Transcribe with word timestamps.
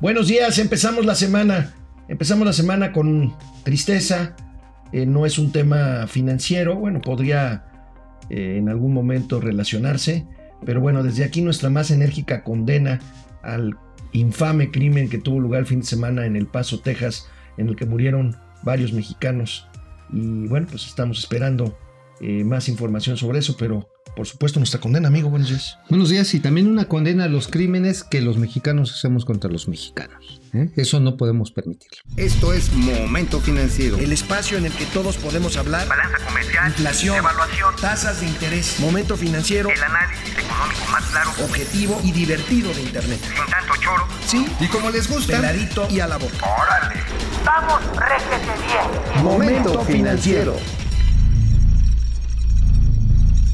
Buenos 0.00 0.28
días, 0.28 0.58
empezamos 0.58 1.04
la 1.04 1.14
semana. 1.14 1.74
Empezamos 2.08 2.46
la 2.46 2.54
semana 2.54 2.90
con 2.90 3.34
tristeza. 3.64 4.34
Eh, 4.92 5.04
no 5.04 5.26
es 5.26 5.38
un 5.38 5.52
tema 5.52 6.06
financiero, 6.06 6.76
bueno, 6.76 7.02
podría 7.02 7.66
eh, 8.30 8.56
en 8.56 8.70
algún 8.70 8.94
momento 8.94 9.42
relacionarse, 9.42 10.26
pero 10.64 10.80
bueno, 10.80 11.02
desde 11.02 11.22
aquí 11.22 11.42
nuestra 11.42 11.68
más 11.68 11.90
enérgica 11.90 12.44
condena 12.44 12.98
al 13.42 13.76
infame 14.12 14.70
crimen 14.70 15.10
que 15.10 15.18
tuvo 15.18 15.38
lugar 15.38 15.60
el 15.60 15.66
fin 15.66 15.80
de 15.80 15.86
semana 15.86 16.24
en 16.24 16.34
El 16.34 16.46
Paso, 16.46 16.80
Texas, 16.80 17.28
en 17.58 17.68
el 17.68 17.76
que 17.76 17.84
murieron 17.84 18.34
varios 18.62 18.94
mexicanos. 18.94 19.68
Y 20.10 20.48
bueno, 20.48 20.66
pues 20.70 20.86
estamos 20.86 21.18
esperando 21.18 21.78
eh, 22.22 22.42
más 22.42 22.70
información 22.70 23.18
sobre 23.18 23.40
eso, 23.40 23.54
pero 23.58 23.89
por 24.16 24.26
supuesto 24.26 24.60
nuestra 24.60 24.80
condena, 24.80 25.08
amigo. 25.08 25.30
Buenos 25.30 25.48
días. 25.48 25.78
Buenos 25.88 26.08
días 26.08 26.32
y 26.34 26.40
también 26.40 26.66
una 26.66 26.86
condena 26.86 27.24
a 27.24 27.28
los 27.28 27.48
crímenes 27.48 28.04
que 28.04 28.20
los 28.20 28.36
mexicanos 28.36 28.92
hacemos 28.92 29.24
contra 29.24 29.50
los 29.50 29.68
mexicanos. 29.68 30.40
¿eh? 30.52 30.70
Eso 30.76 31.00
no 31.00 31.16
podemos 31.16 31.52
permitirlo. 31.52 31.98
Esto 32.16 32.52
es 32.52 32.72
Momento 32.72 33.40
Financiero. 33.40 33.98
El 33.98 34.12
espacio 34.12 34.58
en 34.58 34.66
el 34.66 34.72
que 34.72 34.86
todos 34.86 35.16
podemos 35.16 35.56
hablar. 35.56 35.88
Balanza 35.88 36.18
comercial. 36.26 36.68
Inflación. 36.68 37.16
Evaluación. 37.16 37.74
Tasas 37.80 38.20
de 38.20 38.26
interés. 38.26 38.78
Momento 38.80 39.16
financiero. 39.16 39.70
El 39.70 39.82
análisis 39.82 40.38
económico 40.38 40.86
más 40.90 41.04
claro. 41.06 41.30
Objetivo 41.44 42.00
y 42.04 42.12
divertido 42.12 42.72
de 42.74 42.82
Internet. 42.82 43.20
Sin 43.22 43.50
tanto 43.50 43.74
choro. 43.80 44.06
Sí. 44.26 44.46
Y 44.60 44.66
como 44.66 44.90
les 44.90 45.08
gusta. 45.08 45.36
Peladito 45.36 45.88
y 45.90 46.00
a 46.00 46.06
la 46.06 46.16
boca. 46.16 46.46
¡Órale! 46.46 47.00
¡Vamos, 47.44 47.80
réjete 47.96 48.52
bien! 48.66 49.24
Momento 49.24 49.80
Financiero. 49.84 50.56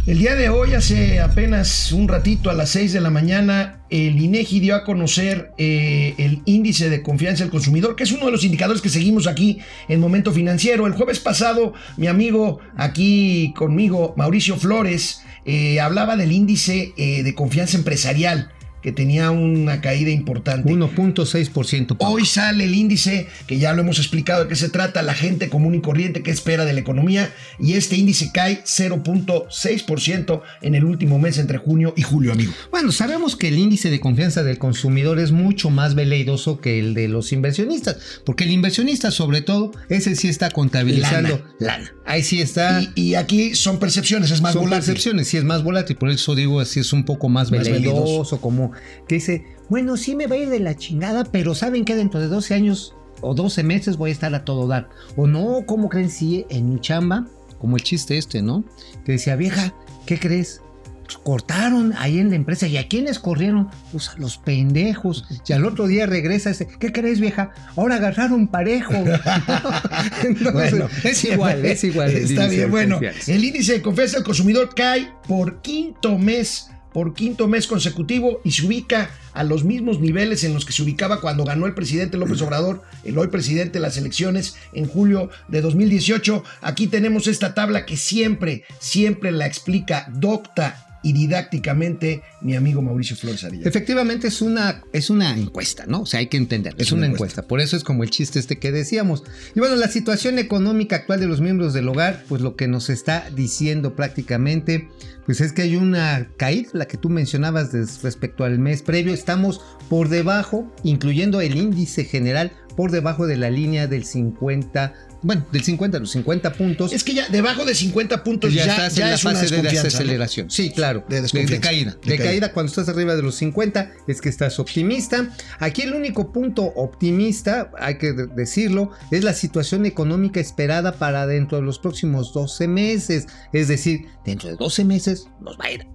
El 0.07 0.21
día 0.21 0.37
de 0.37 0.49
hoy, 0.51 0.75
hace 0.75 1.19
apenas 1.19 1.91
un 1.91 2.07
ratito, 2.07 2.49
a 2.49 2.55
las 2.55 2.71
6 2.71 2.93
de 2.93 3.01
la 3.01 3.11
mañana, 3.11 3.81
el 3.91 4.21
INEGI 4.21 4.61
dio 4.61 4.77
a 4.77 4.85
conocer 4.85 5.51
eh, 5.59 6.15
el 6.19 6.43
índice 6.45 6.89
de 6.89 7.03
confianza 7.03 7.43
del 7.43 7.51
consumidor, 7.51 7.97
que 7.97 8.05
es 8.05 8.13
uno 8.13 8.27
de 8.27 8.31
los 8.31 8.45
indicadores 8.45 8.81
que 8.81 8.89
seguimos 8.89 9.27
aquí 9.27 9.59
en 9.89 9.99
Momento 9.99 10.31
Financiero. 10.31 10.87
El 10.87 10.93
jueves 10.93 11.19
pasado, 11.19 11.75
mi 11.97 12.07
amigo 12.07 12.61
aquí 12.77 13.53
conmigo, 13.57 14.15
Mauricio 14.17 14.57
Flores, 14.57 15.23
eh, 15.45 15.81
hablaba 15.81 16.17
del 16.17 16.31
índice 16.31 16.93
eh, 16.97 17.25
de 17.25 17.35
confianza 17.35 17.77
empresarial 17.77 18.53
que 18.87 18.93
tenía 18.93 19.33
una 19.33 19.81
caída 19.81 20.13
importante. 20.13 20.73
1.6%. 20.73 21.97
Hoy 21.99 22.25
sale 22.25 22.63
el 22.67 22.75
índice, 22.77 23.27
que 23.49 23.59
ya 23.59 23.73
lo 23.73 23.81
hemos 23.83 23.99
explicado 23.99 24.45
de 24.45 24.49
qué 24.49 24.55
se 24.55 24.69
trata, 24.69 25.03
la 25.03 25.13
gente 25.13 25.49
común 25.49 25.75
y 25.75 25.81
corriente 25.81 26.23
que 26.23 26.31
espera 26.31 26.65
de 26.65 26.73
la 26.73 26.79
economía, 26.79 27.35
y 27.59 27.73
este 27.73 27.97
índice 27.97 28.31
cae 28.33 28.63
0.6% 28.63 30.41
en 30.63 30.77
el 30.77 30.85
último 30.85 31.19
mes 31.19 31.39
entre 31.39 31.59
junio 31.59 31.95
y 31.97 32.03
julio, 32.03 32.33
amigo. 32.33 32.53
Bueno, 32.71 32.93
sabemos 32.93 33.35
que 33.35 33.49
el 33.49 33.59
índice 33.59 33.91
de 33.91 33.99
confianza 33.99 34.45
del 34.45 34.59
consumidor 34.59 35.19
es 35.19 35.33
mucho 35.33 35.69
más 35.69 35.97
veleidoso 35.97 36.61
que 36.61 36.79
el 36.79 36.95
de 36.95 37.09
los 37.09 37.33
inversionistas, 37.33 38.21
porque 38.25 38.45
el 38.45 38.53
inversionista 38.53 39.11
sobre 39.11 39.41
todo, 39.41 39.73
ese 39.89 40.15
sí 40.15 40.29
está 40.29 40.51
contabilizando 40.51 41.43
Lana. 41.59 41.93
Ahí 42.05 42.23
sí 42.23 42.41
está. 42.41 42.81
Y, 42.95 43.09
y 43.09 43.15
aquí 43.17 43.57
son 43.57 43.81
percepciones, 43.81 44.31
es 44.31 44.41
más 44.41 44.53
son 44.53 44.63
volátil. 44.63 44.85
percepciones, 44.87 45.27
sí 45.27 45.39
es 45.39 45.43
más 45.45 45.65
volátil, 45.65 45.97
por 45.97 46.09
eso 46.11 46.37
digo 46.37 46.61
así 46.61 46.79
es 46.79 46.93
un 46.93 47.05
poco 47.05 47.29
más, 47.29 47.51
Más 47.51 47.63
veleidoso, 47.65 48.03
veleidoso. 48.05 48.41
como 48.41 48.76
que 49.09 49.17
dice, 49.17 49.45
bueno, 49.69 49.97
sí 49.97 50.15
me 50.15 50.27
va 50.27 50.37
a 50.37 50.39
ir 50.39 50.49
de 50.49 50.61
la 50.61 50.77
chingada, 50.77 51.25
pero 51.25 51.55
saben 51.55 51.85
que 51.85 51.95
dentro 51.95 52.21
de 52.21 52.29
12 52.29 52.55
años 52.55 52.95
o 53.21 53.35
12 53.35 53.63
meses 53.63 53.97
voy 53.97 54.11
a 54.11 54.13
estar 54.13 54.35
a 54.35 54.45
todo 54.45 54.69
dar. 54.69 54.89
O 55.17 55.27
no, 55.27 55.65
¿cómo 55.67 55.89
creen 55.89 56.11
si 56.11 56.47
en 56.49 56.75
mi 56.75 56.81
chamba, 56.81 57.27
como 57.59 57.77
el 57.77 57.83
chiste 57.83 58.19
este, 58.19 58.43
¿no? 58.43 58.65
Que 59.05 59.13
decía, 59.13 59.37
vieja, 59.37 59.75
¿qué 60.07 60.19
crees? 60.19 60.61
Pues 61.07 61.19
cortaron 61.19 61.95
ahí 61.99 62.19
en 62.19 62.31
la 62.31 62.37
empresa. 62.37 62.67
¿Y 62.67 62.77
a 62.79 62.89
quiénes 62.89 63.21
corrieron? 63.21 63.69
Pues 63.93 64.09
a 64.09 64.17
los 64.19 64.39
pendejos. 64.39 65.25
Y 65.47 65.53
al 65.53 65.65
otro 65.65 65.87
día 65.87 66.05
regresa 66.05 66.51
ese, 66.51 66.67
¿qué 66.67 66.91
crees, 66.91 67.21
vieja? 67.21 67.53
Ahora 67.77 67.97
agarraron 67.97 68.49
parejo. 68.49 68.93
Entonces, 70.25 70.53
Bueno, 70.53 70.89
es 71.05 71.25
igual, 71.25 71.65
es 71.65 71.85
igual. 71.85 72.11
Está 72.11 72.49
bien, 72.49 72.71
bueno, 72.71 72.99
el 73.27 73.45
índice 73.45 73.75
de 73.75 73.83
confianza 73.83 74.17
del 74.17 74.25
consumidor 74.25 74.75
cae 74.75 75.13
por 75.29 75.63
quinto 75.63 76.19
mes, 76.19 76.71
por 76.97 77.13
quinto 77.13 77.47
mes 77.47 77.67
consecutivo 77.67 78.41
y 78.43 78.53
se 78.53 78.65
ubica 78.65 79.11
a 79.35 79.45
los 79.45 79.65
mismos 79.65 80.01
niveles 80.01 80.45
en 80.45 80.55
los 80.55 80.65
que 80.65 80.73
se 80.73 80.83
ubicaba 80.83 81.21
cuando 81.21 81.45
ganó 81.45 81.67
el 81.67 81.75
presidente 81.75 82.17
López 82.17 82.41
Obrador, 82.43 82.81
el 83.05 83.19
hoy 83.19 83.29
presidente 83.29 83.75
de 83.75 83.81
las 83.81 83.99
elecciones 83.99 84.57
en 84.73 84.89
julio 84.89 85.29
de 85.49 85.61
2018. 85.61 86.43
Aquí 86.63 86.87
tenemos 86.87 87.27
esta 87.27 87.53
tabla 87.53 87.85
que 87.85 87.99
siempre, 87.99 88.65
siempre 88.79 89.31
la 89.31 89.45
explica 89.45 90.09
docta 90.11 90.96
y 91.07 91.13
didácticamente 91.13 92.23
mi 92.41 92.57
amigo 92.57 92.83
Mauricio 92.83 93.15
Flores 93.15 93.45
Arilla. 93.45 93.69
Efectivamente 93.69 94.27
es 94.27 94.43
una, 94.43 94.83
es 94.93 95.09
una 95.09 95.39
encuesta, 95.39 95.87
¿no? 95.87 96.01
O 96.01 96.07
sea, 96.07 96.19
hay 96.19 96.27
que 96.27 96.37
entender, 96.37 96.75
es, 96.79 96.89
Es 96.89 96.93
una, 96.93 97.07
una 97.07 97.15
encuesta. 97.15 97.47
Por 97.47 97.61
eso 97.61 97.77
es 97.77 97.85
como 97.85 98.03
el 98.03 98.11
chiste 98.11 98.41
este 98.41 98.59
que 98.59 98.73
decíamos. 98.73 99.23
Y 99.55 99.61
bueno, 99.61 99.77
la 99.77 99.87
situación 99.87 100.41
económica 100.41 100.97
actual 100.97 101.21
de 101.21 101.29
los 101.29 101.41
miembros 101.41 101.75
del 101.75 101.89
hogar, 101.89 102.25
pues 102.29 102.43
lo 102.43 102.57
que 102.57 102.67
nos 102.67 102.91
está 102.91 103.31
diciendo 103.33 103.95
prácticamente, 103.95 104.89
pues 105.27 105.41
es 105.41 105.53
que 105.53 105.63
hay 105.63 105.77
una 105.77 106.29
caída, 106.37 106.71
la 106.73 106.89
que 106.89 106.97
tú 106.97 107.09
mencionabas 107.09 107.73
respecto 108.03 108.43
al 108.43 108.59
mes 108.59 108.83
previo. 108.83 109.15
Estamos 109.15 109.61
por 109.89 110.09
debajo, 110.09 110.73
incluyendo 110.83 111.41
el 111.41 111.57
índice 111.57 112.03
general, 112.03 112.51
por 112.77 112.91
debajo 112.91 113.29
de 113.29 113.37
la 113.37 113.51
línea 113.51 113.87
del 113.87 114.05
50, 114.05 114.93
bueno, 115.23 115.45
del 115.53 115.63
50 115.63 115.97
a 115.97 116.01
los 116.01 116.11
50 116.11 116.53
puntos. 116.53 116.93
Es 116.93 117.03
que 117.05 117.15
ya 117.15 117.29
debajo 117.29 117.65
de 117.65 117.75
50 117.75 118.23
puntos 118.25 118.49
Pues 118.53 118.55
ya, 118.55 118.67
ya, 118.67 118.73
estás 118.73 118.95
ya 118.95 119.05
en 119.07 119.11
la 119.13 119.19
fase 119.19 119.55
de 119.55 119.63
desaceleración. 119.63 120.51
Sí, 120.51 120.71
claro. 120.71 121.05
De 121.09 121.23
De, 121.23 121.61
caída. 121.61 121.93
De 122.03 122.11
De, 122.11 122.17
caída. 122.17 122.25
caída. 122.25 122.53
cuando 122.53 122.71
estás 122.71 122.89
arriba 122.89 123.17
de 123.17 123.23
los 123.23 123.35
50 123.37 123.93
es 124.07 124.21
que 124.21 124.29
estás 124.29 124.59
optimista. 124.59 125.31
Aquí 125.59 125.83
el 125.83 125.95
único 125.95 126.33
punto 126.33 126.63
optimista, 126.65 127.71
hay 127.79 127.99
que 127.99 128.13
de- 128.13 128.27
decirlo, 128.27 128.91
es 129.11 129.25
la 129.25 129.33
situación 129.35 129.87
económica 129.87 130.41
esperada 130.41 130.93
para 130.93 131.27
dentro 131.27 131.59
de 131.59 131.65
los 131.65 131.79
próximos 131.79 132.33
12 132.33 132.69
meses. 132.69 133.27
Es 133.53 133.69
decir, 133.69 134.07
dentro 134.25 134.49
de 134.49 134.57
12 134.57 134.85
meses 134.85 135.27
nos 135.41 135.59
va 135.59 135.67
a 135.67 135.71
ir 135.73 135.87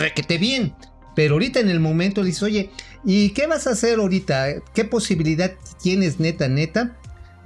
requete 0.00 0.38
bien. 0.38 0.74
Pero 1.14 1.34
ahorita 1.34 1.58
en 1.60 1.68
el 1.68 1.80
momento 1.80 2.22
dices, 2.22 2.42
oye, 2.44 2.70
¿y 3.04 3.30
qué 3.30 3.46
vas 3.48 3.66
a 3.66 3.70
hacer 3.70 3.98
ahorita? 3.98 4.54
¿Qué 4.72 4.84
posibilidad 4.84 5.52
tienes 5.82 6.20
neta, 6.20 6.48
neta? 6.48 6.96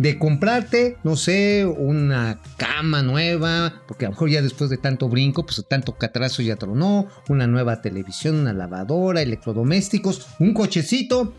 De 0.02 0.18
comprarte, 0.18 0.96
no 1.04 1.14
sé, 1.14 1.64
una 1.64 2.40
cama 2.56 3.02
nueva, 3.02 3.82
porque 3.86 4.04
a 4.04 4.08
lo 4.08 4.14
mejor 4.14 4.30
ya 4.30 4.42
después 4.42 4.68
de 4.68 4.76
tanto 4.76 5.08
brinco, 5.08 5.46
pues 5.46 5.64
tanto 5.68 5.96
catrazo 5.96 6.42
ya 6.42 6.56
tronó, 6.56 7.06
una 7.28 7.46
nueva 7.46 7.80
televisión, 7.82 8.34
una 8.34 8.52
lavadora, 8.52 9.22
electrodomésticos, 9.22 10.26
un 10.40 10.54
cochecito, 10.54 11.32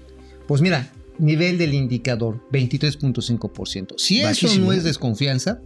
pues 0.47 0.61
mira, 0.61 0.89
nivel 1.19 1.57
del 1.57 1.73
indicador, 1.73 2.39
23.5%. 2.53 3.95
Si 3.97 4.21
eso 4.21 4.47
no 4.59 4.71
es 4.71 4.85
desconfianza, 4.85 5.59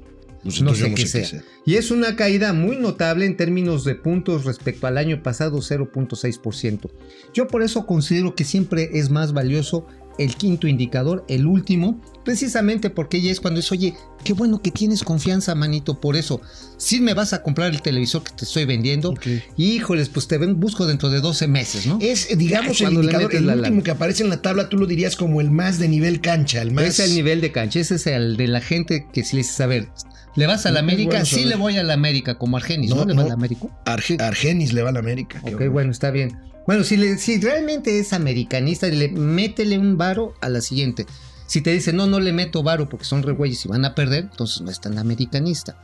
Pues 0.44 0.62
no 0.62 0.74
sé 0.74 0.94
qué 0.94 1.06
sea. 1.06 1.44
Y 1.66 1.76
es 1.76 1.92
una 1.92 2.16
caída 2.16 2.54
muy 2.54 2.78
notable 2.78 3.26
en 3.26 3.38
términos 3.38 3.84
de 3.84 3.96
puntos 3.96 4.46
respecto 4.46 4.88
al 4.88 4.98
año 4.98 5.22
pasado, 5.22 5.58
0.6%. 5.58 6.90
Yo 7.34 7.48
por 7.48 7.62
eso 7.62 7.86
considero 7.86 8.34
que 8.34 8.44
siempre 8.44 8.90
es 8.94 9.10
más 9.10 9.34
valioso 9.34 9.86
el 10.18 10.36
quinto 10.36 10.68
indicador, 10.68 11.26
el 11.28 11.46
último, 11.46 12.02
precisamente 12.26 12.90
porque 12.90 13.22
ya 13.22 13.32
es 13.32 13.40
cuando 13.40 13.60
es, 13.60 13.72
oye, 13.72 13.94
qué 14.24 14.34
bueno 14.34 14.62
que 14.62 14.72
tienes 14.72 15.04
confianza, 15.04 15.56
manito, 15.56 16.00
por 16.02 16.16
eso. 16.16 16.42
Si 16.78 17.00
me 17.00 17.14
vas 17.14 17.34
a 17.34 17.42
comprar 17.44 17.72
el 17.74 17.82
televisor 17.82 18.24
que 18.24 18.32
te 18.34 18.46
estoy 18.46 18.66
vendiendo, 18.66 19.10
Ok. 19.12 19.28
híjoles, 19.58 20.10
pues 20.10 20.28
te 20.28 20.38
ven, 20.38 20.60
busco 20.60 20.86
dentro 20.86 21.10
de 21.10 21.22
12 21.22 21.48
meses, 21.48 21.88
¿no? 21.88 21.98
Es, 22.02 22.38
digamos, 22.38 22.82
el 22.82 22.94
indicador, 22.94 23.34
el 23.36 23.48
la 23.48 23.54
último 23.56 23.84
que 23.84 23.92
aparece 23.92 24.24
en 24.24 24.30
la 24.30 24.42
tabla, 24.42 24.70
tú 24.70 24.78
lo 24.78 24.86
dirías 24.88 25.16
como 25.16 25.40
el 25.42 25.52
más 25.52 25.80
de 25.80 25.88
nivel 25.88 26.20
cancha, 26.22 26.62
el 26.62 26.72
más... 26.72 26.86
Ese 26.86 27.04
es 27.06 27.10
el 27.12 27.16
nivel 27.16 27.42
de 27.42 27.52
cancha, 27.52 27.80
ese 27.80 27.96
es 27.96 28.08
el 28.08 28.38
de 28.38 28.48
la 28.48 28.62
gente 28.62 29.08
que 29.14 29.24
si 29.24 29.36
le 29.36 29.44
dices, 29.44 29.60
a 29.62 29.68
ver, 29.68 29.88
¿le 30.36 30.48
vas 30.48 30.66
a 30.66 30.72
la 30.72 30.80
América? 30.80 31.10
bueno 31.12 31.26
sí 31.26 31.46
le 31.46 31.56
voy 31.56 31.78
a 31.78 31.84
la 31.84 31.94
América, 31.94 32.38
como 32.38 32.58
Argenis, 32.58 32.90
No, 32.90 32.98
¿no? 32.98 33.06
¿Le 33.06 33.14
va 33.14 33.20
no. 33.22 33.26
a 33.26 33.28
la 33.30 33.34
América? 33.36 33.68
Arge- 33.86 34.22
Argenis 34.22 34.74
le 34.74 34.82
va 34.82 34.90
a 34.90 34.94
la 34.94 35.00
América. 35.00 35.40
Ok, 35.44 35.68
bueno, 35.72 35.92
está 35.92 36.12
bien. 36.12 36.38
Bueno, 36.68 36.84
si, 36.84 36.98
le- 36.98 37.18
realmente 37.42 37.98
es 37.98 38.14
americanista, 38.14 38.88
le, 38.88 39.08
métele 39.10 39.80
un 39.80 39.98
varo 39.98 40.34
a 40.42 40.50
la 40.50 40.62
siguiente. 40.62 41.08
Si 41.48 41.62
te 41.62 41.72
dice, 41.72 41.94
no, 41.94 42.08
no 42.08 42.20
le 42.20 42.34
meto 42.34 42.62
varo 42.62 42.90
porque 42.90 43.06
son 43.06 43.24
re 43.24 43.32
güeyes 43.32 43.64
y 43.66 43.70
van 43.70 43.86
a 43.86 43.96
perder, 43.96 44.28
entonces 44.30 44.62
no 44.62 44.70
es 44.70 44.82
tan 44.82 44.98
americanista. 44.98 45.78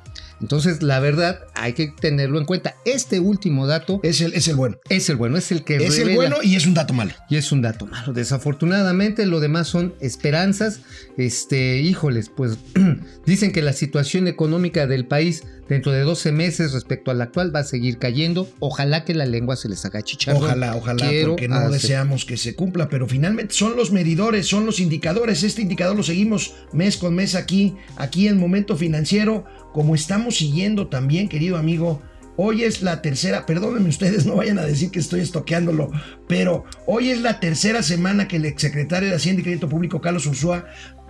Entonces, 0.44 0.84
la 0.84 1.00
verdad, 1.00 1.40
hay 1.56 1.72
que 1.72 1.88
tenerlo 1.88 2.38
en 2.38 2.44
cuenta. 2.44 2.76
Este 2.84 3.22
último 3.22 3.66
dato 3.66 4.02
Es 4.04 4.20
el, 4.20 4.34
es 4.34 4.50
el 4.50 4.58
bueno. 4.58 4.76
es 4.90 5.10
el 5.10 5.16
bueno, 5.16 5.38
es 5.38 5.52
el 5.54 5.64
que 5.64 5.78
Es 5.78 5.98
el 6.00 6.14
bueno 6.16 6.36
y 6.44 6.58
es 6.58 6.68
un 6.68 6.74
dato 6.74 6.94
malo. 6.94 7.14
y 7.30 7.38
es 7.38 7.52
un 7.54 7.62
dato 7.62 7.86
malo. 7.86 8.12
Desafortunadamente, 8.12 9.26
lo 9.26 9.40
demás 9.40 9.70
son 9.70 9.94
esperanzas. 10.02 10.82
Este, 11.18 11.80
híjoles, 11.82 12.30
pues 12.30 12.58
dicen 13.26 13.54
que 13.54 13.62
la 13.62 13.72
situación 13.74 14.28
económica 14.28 14.86
del 14.86 15.06
país 15.08 15.44
dentro 15.70 15.94
de 15.94 16.02
12 16.02 16.34
meses 16.34 16.74
respecto 16.74 17.10
a 17.10 17.14
la 17.14 17.24
actual 17.24 17.56
va 17.56 17.60
a 17.62 17.64
seguir 17.64 17.98
cayendo. 17.98 18.50
Ojalá 18.60 19.06
que 19.06 19.14
la 19.14 19.26
lengua 19.26 19.56
se 19.56 19.70
les 19.70 19.86
haga 19.86 20.02
chicharrón. 20.02 20.44
Ojalá, 20.44 20.76
ojalá, 20.76 21.08
Quiero 21.08 21.30
porque 21.32 21.48
no 21.48 21.56
hacer- 21.56 21.72
deseamos 21.72 22.26
que 22.26 22.36
se 22.36 22.54
cumpla, 22.54 22.90
pero 22.90 23.08
finalmente 23.08 23.54
son 23.54 23.78
los 23.78 23.92
medidores, 23.92 24.46
son 24.48 24.66
los 24.66 24.82
indicadores. 24.82 25.42
Este 25.44 25.62
indicador 25.62 25.96
lo 25.96 26.04
seguimos 26.04 26.54
mes 26.74 26.98
con 26.98 27.16
mes 27.16 27.34
aquí, 27.36 27.76
aquí 27.96 28.28
en 28.28 28.38
Momento 28.40 28.76
Financiero, 28.76 29.46
como 29.74 29.96
estamos 29.96 30.38
siguiendo 30.38 30.88
también, 30.88 31.28
querido 31.28 31.58
amigo, 31.58 32.02
Hoy 32.36 32.64
es 32.64 32.82
la 32.82 33.02
tercera, 33.04 33.46
perdónenme 33.46 33.90
ustedes, 33.90 34.26
no 34.26 34.38
vayan 34.38 34.58
a 34.58 34.64
decir 34.64 34.90
que 34.90 35.00
estoy 35.00 35.20
estoqueándolo, 35.22 35.92
pero 36.28 36.66
hoy 36.88 37.10
es 37.12 37.22
la 37.22 37.40
tercera 37.40 37.84
semana 37.84 38.28
que 38.28 38.38
el 38.38 38.46
exsecretario 38.46 39.10
de 39.10 39.16
Hacienda 39.16 39.42
y 39.42 39.44
Crédito 39.44 39.70
Público, 39.70 40.02
Carlos 40.02 40.26
Ursúa, 40.26 40.66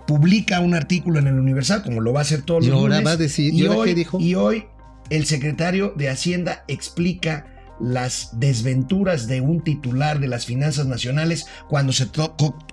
publica 0.06 0.60
un 0.60 0.74
artículo 0.74 1.18
en 1.18 1.26
el 1.28 1.34
Universal, 1.38 1.82
como 1.82 2.02
lo 2.02 2.12
va 2.12 2.20
a 2.20 2.22
hacer 2.22 2.42
todos 2.42 2.66
los 2.66 2.74
ahora 2.74 2.96
lunes. 2.96 3.06
va 3.06 3.12
a 3.12 3.16
decir- 3.16 3.54
y, 3.54 3.62
¿y 3.62 3.66
ahora 3.66 3.78
hoy, 3.78 3.88
qué 3.88 3.94
dijo? 3.94 4.20
y 4.20 4.34
hoy 4.34 4.64
el 5.08 5.24
secretario 5.24 5.94
de 5.96 6.10
Hacienda 6.10 6.64
explica 6.68 7.46
las 7.80 8.38
desventuras 8.38 9.26
de 9.26 9.40
un 9.40 9.64
titular 9.64 10.20
de 10.20 10.28
las 10.28 10.44
finanzas 10.44 10.86
nacionales 10.86 11.46
cuando 11.68 11.94
se, 11.94 12.06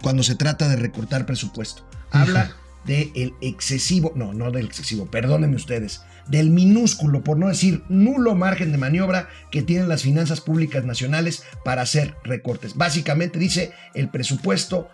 cuando 0.02 0.24
se 0.24 0.36
trata 0.36 0.68
de 0.68 0.76
recortar 0.76 1.26
presupuesto. 1.26 1.88
Habla 2.12 2.52
del 2.86 3.34
excesivo, 3.42 4.12
no, 4.16 4.34
no 4.34 4.52
del 4.52 4.66
excesivo, 4.66 5.06
perdónenme 5.06 5.56
ustedes, 5.56 6.02
del 6.28 6.50
minúsculo, 6.50 7.24
por 7.24 7.38
no 7.38 7.48
decir 7.48 7.84
nulo 7.90 8.36
margen 8.36 8.72
de 8.72 8.78
maniobra 8.78 9.30
que 9.52 9.62
tienen 9.62 9.90
las 9.90 10.04
finanzas 10.04 10.42
públicas 10.42 10.84
nacionales 10.86 11.44
para 11.64 11.82
hacer 11.82 12.16
recortes. 12.24 12.76
Básicamente 12.76 13.40
dice, 13.40 13.72
el 13.94 14.10
presupuesto 14.10 14.90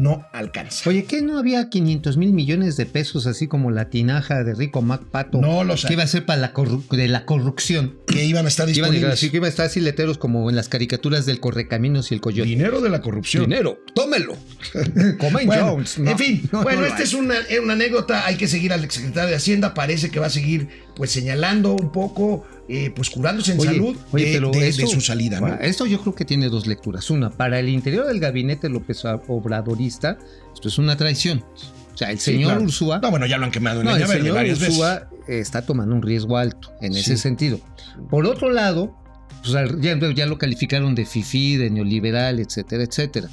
no 0.00 0.26
alcanza. 0.32 0.88
Oye, 0.88 1.04
¿qué 1.04 1.20
no 1.20 1.38
había 1.38 1.68
500 1.68 2.16
mil 2.16 2.32
millones 2.32 2.76
de 2.76 2.86
pesos 2.86 3.26
así 3.26 3.46
como 3.48 3.70
la 3.70 3.90
tinaja 3.90 4.42
de 4.42 4.54
Rico 4.54 4.80
Mac 4.80 5.02
Pato? 5.04 5.40
No 5.40 5.62
los 5.62 5.82
que 5.82 5.88
hay. 5.88 5.92
iba 5.94 6.02
a 6.02 6.06
ser 6.06 6.24
para 6.24 6.40
la 6.40 6.52
de 6.90 7.08
la 7.08 7.26
corrupción. 7.26 7.96
que 8.06 8.24
iban 8.24 8.46
a 8.46 8.48
estar 8.48 8.66
Que 8.66 8.72
iban 8.72 8.90
a, 8.90 8.92
disponibles. 8.92 9.30
que 9.30 9.36
iba 9.36 9.46
a 9.46 9.50
estar 9.50 9.66
así 9.66 9.80
letreros 9.80 10.16
como 10.16 10.48
en 10.48 10.56
las 10.56 10.68
caricaturas 10.70 11.26
del 11.26 11.38
Correcaminos 11.38 12.10
y 12.10 12.14
el 12.14 12.20
Coyote. 12.22 12.48
Dinero 12.48 12.80
de 12.80 12.88
la 12.88 13.02
corrupción. 13.02 13.44
Dinero, 13.44 13.78
tómelo. 13.94 14.36
Comen 15.18 15.46
Bueno, 15.46 15.72
Jones. 15.72 15.98
No, 15.98 16.10
en 16.10 16.18
fin, 16.18 16.48
no, 16.52 16.62
bueno, 16.62 16.80
no 16.80 16.86
esta 16.86 16.98
hay. 16.98 17.04
es 17.04 17.14
una, 17.14 17.34
es 17.38 17.60
una 17.60 17.74
anécdota. 17.74 18.26
Hay 18.26 18.36
que 18.36 18.48
seguir 18.48 18.72
al 18.72 18.82
exsecretario 18.84 19.28
de 19.30 19.36
Hacienda. 19.36 19.74
Parece 19.74 20.10
que 20.10 20.18
va 20.18 20.26
a 20.26 20.30
seguir 20.30 20.68
pues 20.96 21.10
señalando 21.10 21.74
un 21.74 21.92
poco, 21.92 22.46
eh, 22.72 22.92
pues 22.94 23.10
curándose 23.10 23.52
en 23.52 23.60
Oye, 23.60 23.70
salud 23.70 23.96
oye, 24.12 24.24
de, 24.26 24.32
pero 24.32 24.50
de- 24.50 24.60
de 24.60 24.68
esto- 24.68 24.86
su 24.86 25.00
salida. 25.00 25.40
¿no? 25.40 25.48
Esto 25.54 25.86
yo 25.86 26.00
creo 26.00 26.14
que 26.14 26.24
tiene 26.24 26.48
dos 26.48 26.66
lecturas. 26.66 27.10
Una, 27.10 27.30
para 27.30 27.58
el 27.58 27.68
interior 27.68 28.06
del 28.06 28.20
gabinete 28.20 28.68
López 28.68 29.02
Obradorista, 29.28 30.18
esto 30.54 30.68
es 30.68 30.78
una 30.78 30.96
traición. 30.96 31.44
O 31.92 31.96
sea, 31.96 32.10
el 32.10 32.18
Sí, 32.18 32.32
señor 32.32 32.50
claro. 32.52 32.62
Ursúa 32.64 32.98
No, 33.00 33.10
bueno, 33.10 33.26
ya 33.26 33.36
lo 33.38 33.44
han 33.44 33.50
quemado 33.50 33.80
en 33.80 33.86
No, 33.86 33.90
la 33.92 33.96
el 33.98 34.02
llave 34.04 34.18
señor 34.20 34.34
varias 34.36 34.58
veces. 34.58 34.76
Ursúa 34.76 35.08
está 35.28 35.62
tomando 35.62 35.94
un 35.94 36.02
riesgo 36.02 36.36
alto 36.36 36.72
en 36.80 36.94
Sí. 36.94 37.00
ese 37.00 37.16
sentido. 37.16 37.60
Por 38.08 38.24
otro 38.26 38.50
lado, 38.50 38.96
pues, 39.42 39.54
ya, 39.80 39.98
ya 40.14 40.26
lo 40.26 40.38
calificaron 40.38 40.94
de 40.94 41.04
fifí, 41.06 41.56
de 41.56 41.70
neoliberal, 41.70 42.38
etcétera, 42.40 42.84
etcétera. 42.84 43.28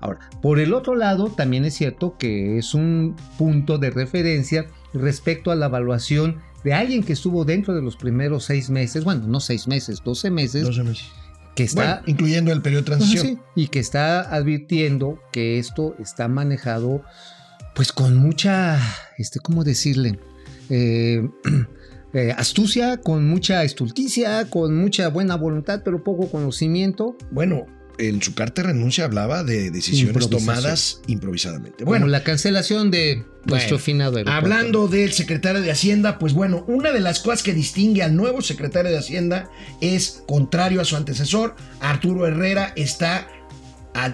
Ahora, 0.00 0.18
por 0.42 0.58
el 0.60 0.72
otro 0.74 0.94
lado, 0.96 1.28
también 1.28 1.64
es 1.64 1.74
cierto 1.74 2.16
que 2.18 2.58
es 2.58 2.74
un 2.74 3.14
punto 3.38 3.78
de 3.78 3.90
referencia 3.90 4.66
respecto 4.94 5.50
a 5.50 5.54
la 5.56 5.66
evaluación 5.66 6.40
de 6.64 6.74
alguien 6.74 7.02
que 7.02 7.12
estuvo 7.12 7.44
dentro 7.44 7.74
de 7.74 7.82
los 7.82 7.96
primeros 7.96 8.44
seis 8.44 8.70
meses, 8.70 9.04
bueno, 9.04 9.26
no 9.26 9.40
seis 9.40 9.66
meses, 9.66 10.02
doce 10.04 10.30
meses, 10.30 10.64
12 10.64 10.82
meses. 10.84 11.06
que 11.54 11.64
está 11.64 11.96
Bueno, 11.96 12.02
incluyendo 12.06 12.52
el 12.52 12.62
periodo 12.62 12.82
de 12.82 12.86
transición. 12.86 13.26
sí, 13.26 13.38
y 13.54 13.68
que 13.68 13.78
está 13.78 14.34
advirtiendo 14.34 15.18
que 15.32 15.58
esto 15.58 15.94
está 15.98 16.28
manejado 16.28 17.02
pues 17.74 17.92
con 17.92 18.16
mucha, 18.16 18.78
este, 19.16 19.40
¿cómo 19.40 19.64
decirle? 19.64 20.18
Eh, 20.68 21.28
eh, 22.12 22.34
astucia, 22.36 22.98
con 22.98 23.28
mucha 23.28 23.64
estulticia, 23.64 24.50
con 24.50 24.76
mucha 24.76 25.08
buena 25.08 25.36
voluntad, 25.36 25.82
pero 25.84 26.02
poco 26.04 26.30
conocimiento. 26.30 27.16
Bueno, 27.30 27.66
en 28.00 28.22
su 28.22 28.34
carta 28.34 28.62
de 28.62 28.68
renuncia 28.68 29.04
hablaba 29.04 29.44
de 29.44 29.70
decisiones 29.70 30.28
tomadas 30.28 31.00
improvisadamente. 31.06 31.84
Bueno, 31.84 32.04
Bueno, 32.04 32.06
la 32.06 32.24
cancelación 32.24 32.90
de 32.90 33.24
nuestro 33.44 33.78
finado 33.78 34.16
aeropuerto. 34.16 34.46
Hablando 34.46 34.88
del 34.88 35.12
secretario 35.12 35.60
de 35.60 35.70
Hacienda, 35.70 36.18
pues 36.18 36.32
bueno, 36.32 36.64
una 36.66 36.92
de 36.92 37.00
las 37.00 37.20
cosas 37.20 37.42
que 37.42 37.54
distingue 37.54 38.02
al 38.02 38.16
nuevo 38.16 38.42
secretario 38.42 38.90
de 38.90 38.98
Hacienda 38.98 39.50
es, 39.80 40.22
contrario 40.26 40.80
a 40.80 40.84
su 40.84 40.96
antecesor, 40.96 41.54
Arturo 41.80 42.26
Herrera 42.26 42.72
está 42.76 43.28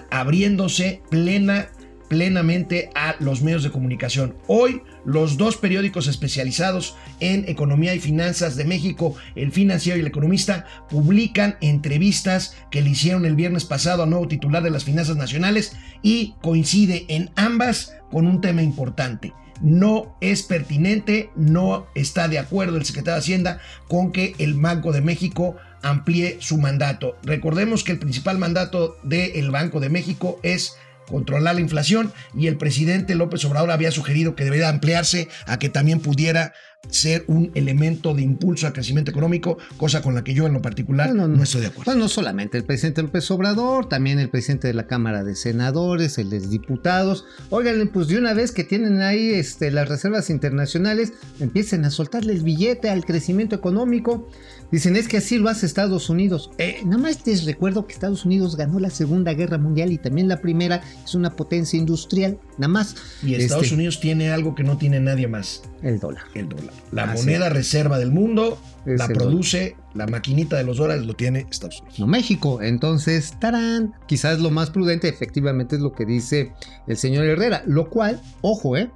abriéndose 0.09 1.01
plena, 1.09 1.69
plenamente 2.07 2.89
a 2.95 3.15
los 3.19 3.41
medios 3.41 3.63
de 3.63 3.71
comunicación. 3.71 4.35
Hoy, 4.47 4.81
los 5.05 5.37
dos 5.37 5.57
periódicos 5.57 6.07
especializados 6.07 6.95
en 7.19 7.45
economía 7.47 7.93
y 7.93 7.99
finanzas 7.99 8.55
de 8.55 8.65
México, 8.65 9.15
El 9.35 9.51
Financiero 9.51 9.97
y 9.97 10.01
El 10.01 10.07
Economista, 10.07 10.65
publican 10.89 11.57
entrevistas 11.61 12.55
que 12.71 12.81
le 12.81 12.91
hicieron 12.91 13.25
el 13.25 13.35
viernes 13.35 13.65
pasado 13.65 14.03
al 14.03 14.09
nuevo 14.09 14.27
titular 14.27 14.63
de 14.63 14.71
las 14.71 14.83
finanzas 14.83 15.17
nacionales 15.17 15.75
y 16.01 16.35
coincide 16.41 17.05
en 17.09 17.31
ambas 17.35 17.93
con 18.11 18.27
un 18.27 18.41
tema 18.41 18.61
importante. 18.61 19.33
No 19.61 20.15
es 20.21 20.43
pertinente, 20.43 21.31
no 21.35 21.87
está 21.95 22.27
de 22.27 22.37
acuerdo 22.37 22.77
el 22.77 22.85
secretario 22.85 23.15
de 23.15 23.19
Hacienda 23.19 23.59
con 23.87 24.11
que 24.11 24.35
el 24.37 24.53
Banco 24.53 24.91
de 24.91 25.01
México 25.01 25.55
amplíe 25.81 26.37
su 26.39 26.57
mandato. 26.57 27.17
Recordemos 27.23 27.83
que 27.83 27.93
el 27.93 27.99
principal 27.99 28.37
mandato 28.37 28.97
del 29.03 29.49
Banco 29.51 29.79
de 29.79 29.89
México 29.89 30.39
es 30.43 30.75
controlar 31.07 31.55
la 31.55 31.61
inflación 31.61 32.11
y 32.35 32.47
el 32.47 32.57
presidente 32.57 33.15
López 33.15 33.43
Obrador 33.45 33.71
había 33.71 33.91
sugerido 33.91 34.35
que 34.35 34.43
debería 34.43 34.69
ampliarse 34.69 35.29
a 35.45 35.57
que 35.57 35.69
también 35.69 35.99
pudiera 35.99 36.53
ser 36.89 37.25
un 37.27 37.51
elemento 37.53 38.13
de 38.13 38.21
impulso 38.21 38.65
al 38.65 38.73
crecimiento 38.73 39.11
económico, 39.11 39.57
cosa 39.75 40.01
con 40.01 40.15
la 40.15 40.23
que 40.23 40.33
yo 40.33 40.45
en 40.47 40.53
lo 40.53 40.61
particular 40.61 41.09
No, 41.09 41.15
no, 41.23 41.27
no, 41.27 41.37
no. 41.37 41.43
estoy 41.43 41.61
de 41.61 41.67
acuerdo. 41.67 41.91
Bueno, 41.91 42.01
no 42.03 42.07
solamente 42.07 42.57
el 42.57 42.63
presidente 42.63 43.01
López 43.01 43.29
Obrador, 43.29 43.89
también 43.89 44.19
el 44.19 44.29
presidente 44.29 44.67
de 44.67 44.73
la 44.73 44.87
Cámara 44.87 45.23
de 45.23 45.35
Senadores, 45.35 46.17
el 46.17 46.29
de 46.29 46.39
Diputados. 46.39 47.25
Oigan, 47.49 47.89
pues 47.93 48.07
de 48.07 48.17
una 48.17 48.33
vez 48.33 48.51
que 48.51 48.63
tienen 48.63 49.01
ahí 49.01 49.31
este, 49.31 49.69
las 49.71 49.89
reservas 49.89 50.29
internacionales, 50.29 51.13
empiecen 51.39 51.83
a 51.83 51.91
soltarle 51.91 52.33
el 52.33 52.43
billete 52.43 52.89
al 52.89 53.05
crecimiento 53.05 53.55
económico. 53.55 54.29
Dicen, 54.71 54.95
es 54.97 55.07
que 55.07 55.17
así 55.17 55.37
lo 55.37 55.49
hace 55.49 55.65
Estados 55.65 56.09
Unidos. 56.09 56.51
Eh, 56.57 56.77
nada 56.85 56.97
más 56.97 57.25
les 57.25 57.45
recuerdo 57.45 57.85
que 57.87 57.93
Estados 57.93 58.25
Unidos 58.25 58.55
ganó 58.57 58.79
la 58.79 58.89
Segunda 58.89 59.33
Guerra 59.33 59.57
Mundial 59.57 59.91
y 59.91 59.97
también 59.97 60.27
la 60.27 60.41
primera 60.41 60.81
es 61.05 61.15
una 61.15 61.35
potencia 61.35 61.77
industrial, 61.79 62.37
nada 62.57 62.67
más. 62.69 62.95
y 63.23 63.35
Estados 63.35 63.63
Este, 63.65 63.75
Unidos 63.75 63.99
tiene 64.01 64.29
algo 64.31 64.55
que 64.55 64.63
no 64.63 64.77
tiene 64.77 64.99
nadie 64.99 65.27
más, 65.27 65.63
El 65.83 65.99
dólar. 65.99 66.23
el 66.33 66.49
dólar. 66.49 66.73
La 66.91 67.05
moneda 67.05 67.49
reserva 67.49 67.99
del 67.99 68.11
mundo 68.11 68.57
Es 68.85 68.99
la 68.99 69.07
produce, 69.07 69.75
la 69.93 70.07
maquinita 70.07 70.57
de 70.57 70.63
los 70.63 70.77
dólares 70.77 71.05
lo 71.05 71.15
tiene 71.15 71.45
Estados 71.49 71.81
Unidos. 71.81 71.99
no 71.99 72.07
México. 72.07 72.61
Entonces, 72.61 73.33
tarán, 73.39 73.93
quizás 74.07 74.39
lo 74.39 74.49
más 74.49 74.69
prudente 74.69 75.07
efectivamente 75.07 75.75
es 75.75 75.81
lo 75.81 75.93
que 75.93 76.05
dice 76.05 76.53
el 76.87 76.97
señor 76.97 77.25
Herrera, 77.25 77.63
lo 77.67 77.89
cual, 77.89 78.21
ojo, 78.41 78.75
eh, 78.75 78.89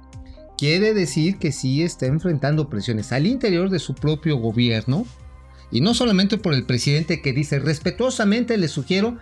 quiere 0.58 0.94
decir 0.94 1.38
que 1.38 1.52
sí 1.52 1.82
está 1.82 2.06
enfrentando 2.06 2.68
presiones 2.68 3.12
al 3.12 3.26
interior 3.26 3.70
de 3.70 3.78
su 3.78 3.94
propio 3.94 4.36
gobierno 4.36 5.06
y 5.70 5.80
no 5.80 5.94
solamente 5.94 6.38
por 6.38 6.54
el 6.54 6.64
presidente 6.64 7.22
que 7.22 7.32
dice 7.32 7.58
respetuosamente 7.58 8.58
le 8.58 8.68
sugiero 8.68 9.18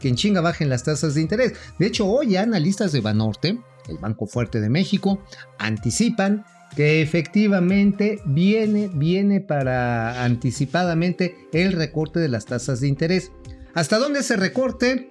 que 0.00 0.08
en 0.08 0.16
chinga 0.16 0.40
bajen 0.40 0.68
las 0.68 0.82
tasas 0.82 1.14
de 1.14 1.20
interés. 1.20 1.52
De 1.78 1.86
hecho, 1.86 2.06
hoy 2.06 2.30
ya 2.30 2.42
analistas 2.42 2.90
de 2.90 3.00
Banorte, 3.00 3.58
el 3.90 3.98
Banco 3.98 4.26
Fuerte 4.26 4.60
de 4.60 4.70
México, 4.70 5.22
anticipan 5.58 6.44
que 6.76 7.02
efectivamente 7.02 8.20
viene, 8.24 8.88
viene 8.92 9.40
para 9.40 10.24
anticipadamente 10.24 11.48
el 11.52 11.72
recorte 11.72 12.20
de 12.20 12.28
las 12.28 12.46
tasas 12.46 12.80
de 12.80 12.88
interés. 12.88 13.32
¿Hasta 13.74 13.98
dónde 13.98 14.20
ese 14.20 14.36
recorte? 14.36 15.10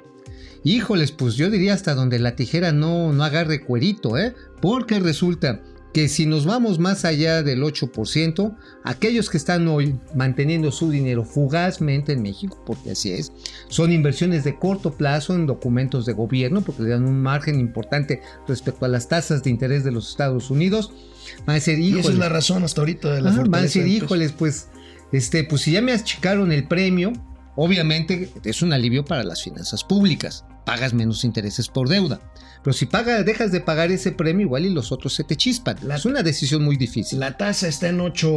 Híjoles, 0.63 1.11
pues 1.11 1.35
yo 1.35 1.49
diría 1.49 1.73
hasta 1.73 1.95
donde 1.95 2.19
la 2.19 2.35
tijera 2.35 2.71
no, 2.71 3.13
no 3.13 3.23
agarre 3.23 3.61
cuerito, 3.61 4.17
¿eh? 4.17 4.33
Porque 4.61 4.99
resulta 4.99 5.61
que 5.93 6.07
si 6.07 6.25
nos 6.25 6.45
vamos 6.45 6.77
más 6.77 7.03
allá 7.03 7.41
del 7.41 7.63
8%, 7.63 8.55
aquellos 8.83 9.29
que 9.29 9.37
están 9.37 9.67
hoy 9.67 9.99
manteniendo 10.13 10.71
su 10.71 10.91
dinero 10.91 11.23
fugazmente 11.25 12.13
en 12.13 12.21
México, 12.21 12.61
porque 12.65 12.91
así 12.91 13.11
es, 13.11 13.31
son 13.69 13.91
inversiones 13.91 14.43
de 14.43 14.57
corto 14.57 14.93
plazo 14.93 15.33
en 15.33 15.47
documentos 15.47 16.05
de 16.05 16.13
gobierno, 16.13 16.61
porque 16.61 16.83
le 16.83 16.89
dan 16.89 17.05
un 17.05 17.21
margen 17.21 17.59
importante 17.59 18.21
respecto 18.47 18.85
a 18.85 18.87
las 18.87 19.07
tasas 19.07 19.43
de 19.43 19.49
interés 19.49 19.83
de 19.83 19.91
los 19.91 20.09
Estados 20.09 20.51
Unidos. 20.51 20.91
Van 21.45 21.51
a 21.51 21.53
decir, 21.55 21.79
Y 21.79 21.97
esa 21.97 22.11
es 22.11 22.17
la 22.17 22.29
razón 22.29 22.63
hasta 22.63 22.81
ahorita 22.81 23.13
de 23.13 23.21
la 23.21 23.31
Ajá, 23.31 23.43
van 23.43 23.61
a 23.61 23.63
decir, 23.63 23.87
híjoles, 23.87 24.31
pues, 24.31 24.67
este, 25.11 25.43
pues 25.43 25.61
si 25.63 25.71
ya 25.71 25.81
me 25.81 25.91
achicaron 25.91 26.51
el 26.51 26.67
premio, 26.67 27.13
obviamente 27.55 28.31
es 28.43 28.61
un 28.61 28.73
alivio 28.73 29.05
para 29.05 29.23
las 29.23 29.43
finanzas 29.43 29.83
públicas. 29.83 30.45
Pagas 30.65 30.93
menos 30.93 31.23
intereses 31.23 31.67
por 31.67 31.89
deuda. 31.89 32.21
Pero 32.63 32.73
si 32.73 32.85
pagas, 32.85 33.25
dejas 33.25 33.51
de 33.51 33.61
pagar 33.61 33.91
ese 33.91 34.11
premio, 34.11 34.45
igual 34.45 34.65
y 34.65 34.69
los 34.69 34.91
otros 34.91 35.13
se 35.13 35.23
te 35.23 35.35
chispan. 35.35 35.77
La- 35.83 35.95
es 35.95 36.05
una 36.05 36.23
decisión 36.23 36.63
muy 36.63 36.75
difícil. 36.77 37.19
La 37.19 37.37
tasa 37.37 37.67
está 37.67 37.89
en 37.89 37.99
8, 38.01 38.29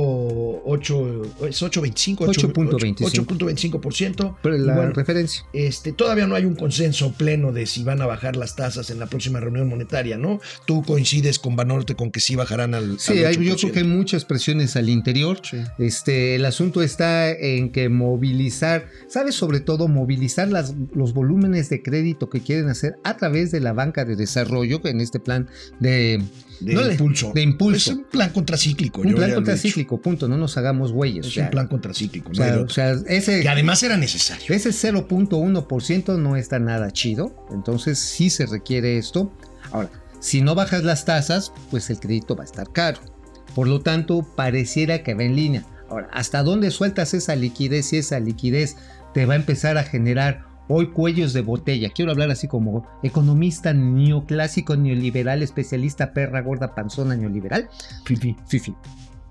8 0.65 1.23
es 1.49 1.63
8.25, 1.63 2.27
8.25. 2.29 3.27
8.25%. 3.27 4.37
Pero 4.43 4.57
Y 4.57 4.61
la 4.61 4.75
bueno, 4.75 4.93
referencia. 4.93 5.45
este, 5.53 5.93
todavía 5.93 6.27
no 6.27 6.35
hay 6.35 6.45
un 6.45 6.55
consenso 6.55 7.13
pleno 7.13 7.53
de 7.53 7.67
si 7.67 7.83
van 7.83 8.01
a 8.03 8.07
bajar 8.07 8.37
las 8.37 8.57
tasas 8.57 8.91
en 8.91 8.99
la 8.99 9.07
próxima 9.07 9.41
reunión 9.41 9.69
monetaria, 9.69 10.17
¿no? 10.19 10.41
Tú 10.67 10.83
coincides 10.83 11.39
con 11.39 11.57
Banorte 11.57 11.95
con 11.95 12.11
que 12.11 12.21
sí 12.21 12.37
bajarán 12.37 12.75
al. 12.75 12.99
Sí, 12.99 13.19
al 13.25 13.27
hay- 13.27 13.35
yo 13.45 13.55
8%. 13.55 13.61
creo 13.61 13.73
que 13.73 13.79
hay 13.81 13.87
muchas 13.87 14.25
presiones 14.25 14.77
al 14.77 14.89
interior. 14.89 15.41
Sí. 15.43 15.59
Este, 15.79 16.35
el 16.37 16.45
asunto 16.45 16.83
está 16.83 17.31
en 17.31 17.71
que 17.73 17.89
movilizar, 17.89 18.89
¿sabes? 19.09 19.35
Sobre 19.35 19.61
todo 19.61 19.89
movilizar 19.89 20.49
las- 20.49 20.75
los 20.95 21.13
volúmenes 21.13 21.69
de 21.69 21.83
crédito 21.83 22.29
que 22.31 22.41
quieren 22.41 22.69
hacer 22.69 22.95
a 23.05 23.17
través 23.17 23.51
de 23.51 23.61
la 23.61 23.73
banca 23.73 24.05
de 24.05 24.12
desarrollo 24.17 24.81
en 24.85 25.01
este 25.01 25.19
plan 25.21 25.49
de, 25.81 26.23
De 26.61 26.75
no 26.75 26.83
le- 26.83 26.93
impulso. 26.93 27.33
de 27.35 27.43
impulso. 27.43 27.91
Es 27.93 27.97
un 27.97 28.05
plan 28.05 28.31
contracíclico. 28.31 29.01
un 29.03 29.09
yo 29.11 29.17
plan 29.17 29.33
contracíclico, 29.35 30.01
punto, 30.01 30.29
no 30.29 30.37
nos 30.37 30.57
hagamos 30.57 30.93
güeyes. 30.93 31.25
o 31.27 31.29
Es 31.29 31.35
sea, 31.35 31.45
un 31.45 31.51
plan 31.51 31.69
contracíclico. 31.69 32.31
o 32.31 32.35
no 32.35 32.63
o 32.63 32.69
sea, 32.69 32.93
ese, 33.07 33.41
que 33.41 33.49
además 33.49 33.83
era 33.83 33.97
necesario. 33.97 34.55
ese 34.55 34.71
0.1% 35.31 36.19
no 36.19 36.37
está 36.37 36.59
nada 36.59 36.91
chido, 36.91 37.35
entonces 37.51 37.99
sí 37.99 38.31
se 38.31 38.47
requiere 38.47 38.99
esto. 38.99 39.33
Ahora, 39.71 39.91
si 40.21 40.41
no 40.43 40.55
bajas 40.55 40.85
las 40.85 41.05
tasas, 41.05 41.53
pues 41.71 41.91
el 41.91 41.99
crédito 41.99 42.37
va 42.37 42.43
a 42.43 42.47
estar 42.47 42.71
caro. 42.73 43.01
Por 43.55 43.69
lo 43.69 43.81
tanto, 43.81 44.27
pareciera 44.37 45.03
que 45.03 45.15
va 45.15 45.25
en 45.25 45.37
línea. 45.37 45.67
Ahora, 45.91 46.09
¿hasta 46.13 46.43
dónde 46.43 46.71
sueltas 46.71 47.13
esa 47.13 47.37
liquidez 47.37 47.93
y 47.93 47.99
esa 47.99 48.19
liquidez 48.21 48.77
te 49.13 49.27
va 49.27 49.35
a 49.35 49.37
empezar 49.37 49.77
a 49.79 49.83
generar 49.85 50.47
hoy 50.69 50.89
cuellos 50.89 51.33
de 51.33 51.43
botella? 51.43 51.91
Quiero 51.91 52.13
hablar 52.13 52.31
así 52.31 52.49
como 52.49 52.87
economista 53.03 53.73
neoclásico, 53.73 54.77
neoliberal, 54.77 55.43
especialista 55.43 56.13
perra 56.13 56.43
gorda 56.43 56.75
panzona 56.75 57.17
neoliberal. 57.17 57.69
Fifi. 58.05 58.37
Fifi. 58.47 58.75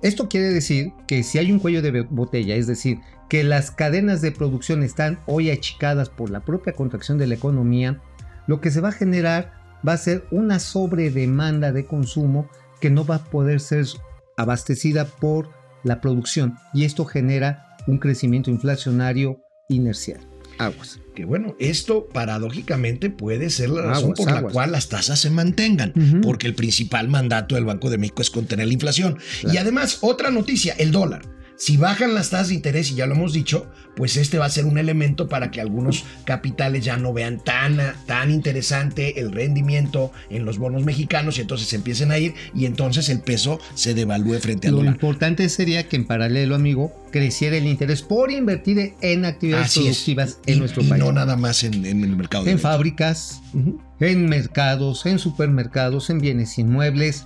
Esto 0.02 0.28
quiere 0.28 0.50
decir 0.50 0.94
que 1.08 1.24
si 1.24 1.38
hay 1.38 1.52
un 1.52 1.60
cuello 1.60 1.82
de 1.82 2.02
botella, 2.02 2.56
es 2.56 2.66
decir, 2.66 3.00
que 3.30 3.44
las 3.44 3.72
cadenas 3.72 4.22
de 4.22 4.32
producción 4.32 4.84
están 4.84 5.20
hoy 5.28 5.52
achicadas 5.52 6.10
por 6.10 6.32
la 6.32 6.42
propia 6.42 6.74
contracción 6.74 7.18
de 7.18 7.28
la 7.28 7.36
economía, 7.36 8.02
lo 8.48 8.60
que 8.62 8.72
se 8.72 8.82
va 8.82 8.90
a 8.90 8.94
generar 8.94 9.54
va 9.88 9.94
a 9.94 9.98
ser 9.98 10.26
una 10.32 10.60
sobredemanda 10.60 11.72
de 11.72 11.86
consumo 11.86 12.50
que 12.80 12.90
no 12.90 13.06
va 13.06 13.16
a 13.16 13.24
poder 13.24 13.60
ser 13.60 13.86
abastecida 14.38 15.06
por 15.06 15.50
la 15.84 16.02
producción 16.02 16.58
y 16.74 16.86
esto 16.86 17.06
genera 17.06 17.78
un 17.88 18.00
crecimiento 18.00 18.50
inflacionario 18.50 19.40
inercial. 19.70 20.31
Aguas. 20.66 21.00
Que 21.16 21.26
bueno, 21.26 21.56
esto 21.60 22.08
paradójicamente 22.08 23.10
puede 23.10 23.50
ser 23.50 23.70
la 23.70 23.82
razón 23.82 24.12
Aguas, 24.12 24.18
por 24.18 24.32
la 24.32 24.42
cual 24.44 24.72
las 24.72 24.90
tasas 24.90 25.20
se 25.20 25.30
mantengan, 25.30 25.94
porque 26.22 26.48
el 26.48 26.56
principal 26.56 27.08
mandato 27.08 27.56
del 27.56 27.66
Banco 27.66 27.90
de 27.90 27.98
México 27.98 28.22
es 28.22 28.30
contener 28.30 28.68
la 28.68 28.74
inflación. 28.74 29.18
Claro. 29.42 29.54
Y 29.54 29.58
además, 29.58 29.98
otra 30.02 30.32
noticia, 30.32 30.74
el 30.78 30.92
dólar. 30.92 31.24
Si 31.64 31.78
bajan 31.78 32.16
las 32.16 32.32
tasas 32.32 32.48
de 32.48 32.56
interés, 32.56 32.90
y 32.90 32.96
ya 32.96 33.06
lo 33.06 33.14
hemos 33.14 33.34
dicho, 33.34 33.68
pues 33.96 34.18
este 34.18 34.40
va 34.40 34.46
a 34.46 34.50
ser 34.50 34.66
un 34.66 34.80
elemento 34.80 35.30
para 35.30 35.52
que 35.52 35.62
algunos 35.62 36.06
capitales 36.26 36.84
ya 36.84 36.98
no 36.98 37.14
vean 37.14 37.40
tan, 37.44 37.78
tan 38.08 38.32
interesante 38.32 39.20
el 39.20 39.32
rendimiento 39.32 40.12
en 40.32 40.44
los 40.44 40.58
bonos 40.58 40.84
mexicanos 40.86 41.38
y 41.38 41.42
entonces 41.42 41.68
se 41.68 41.76
empiecen 41.76 42.10
a 42.12 42.18
ir 42.18 42.34
y 42.56 42.66
entonces 42.66 43.10
el 43.10 43.22
peso 43.22 43.60
se 43.76 43.94
devalúe 43.94 44.40
frente 44.40 44.70
al 44.70 44.72
Lo 44.74 44.78
dólar. 44.80 44.94
importante 44.96 45.48
sería 45.50 45.88
que 45.88 45.98
en 45.98 46.08
paralelo, 46.08 46.56
amigo, 46.56 46.92
creciera 47.12 47.58
el 47.58 47.68
interés 47.68 48.02
por 48.02 48.32
invertir 48.32 48.94
en 49.02 49.26
actividades 49.26 49.68
Así 49.68 49.82
es. 49.82 49.86
productivas 49.98 50.40
en 50.48 50.56
Y- 50.56 50.60
nuestro 50.60 50.82
y 50.82 50.88
país. 50.88 51.04
no 51.04 51.12
nada 51.12 51.36
más 51.36 51.64
en, 51.64 51.86
en 51.86 52.04
el 52.04 52.16
mercado. 52.18 52.48
en 52.48 52.58
fábricas, 52.58 53.40
en 54.00 54.26
mercados, 54.28 55.06
en 55.06 55.20
supermercados, 55.20 56.10
en 56.10 56.22
bienes 56.22 56.58
inmuebles. 56.58 57.24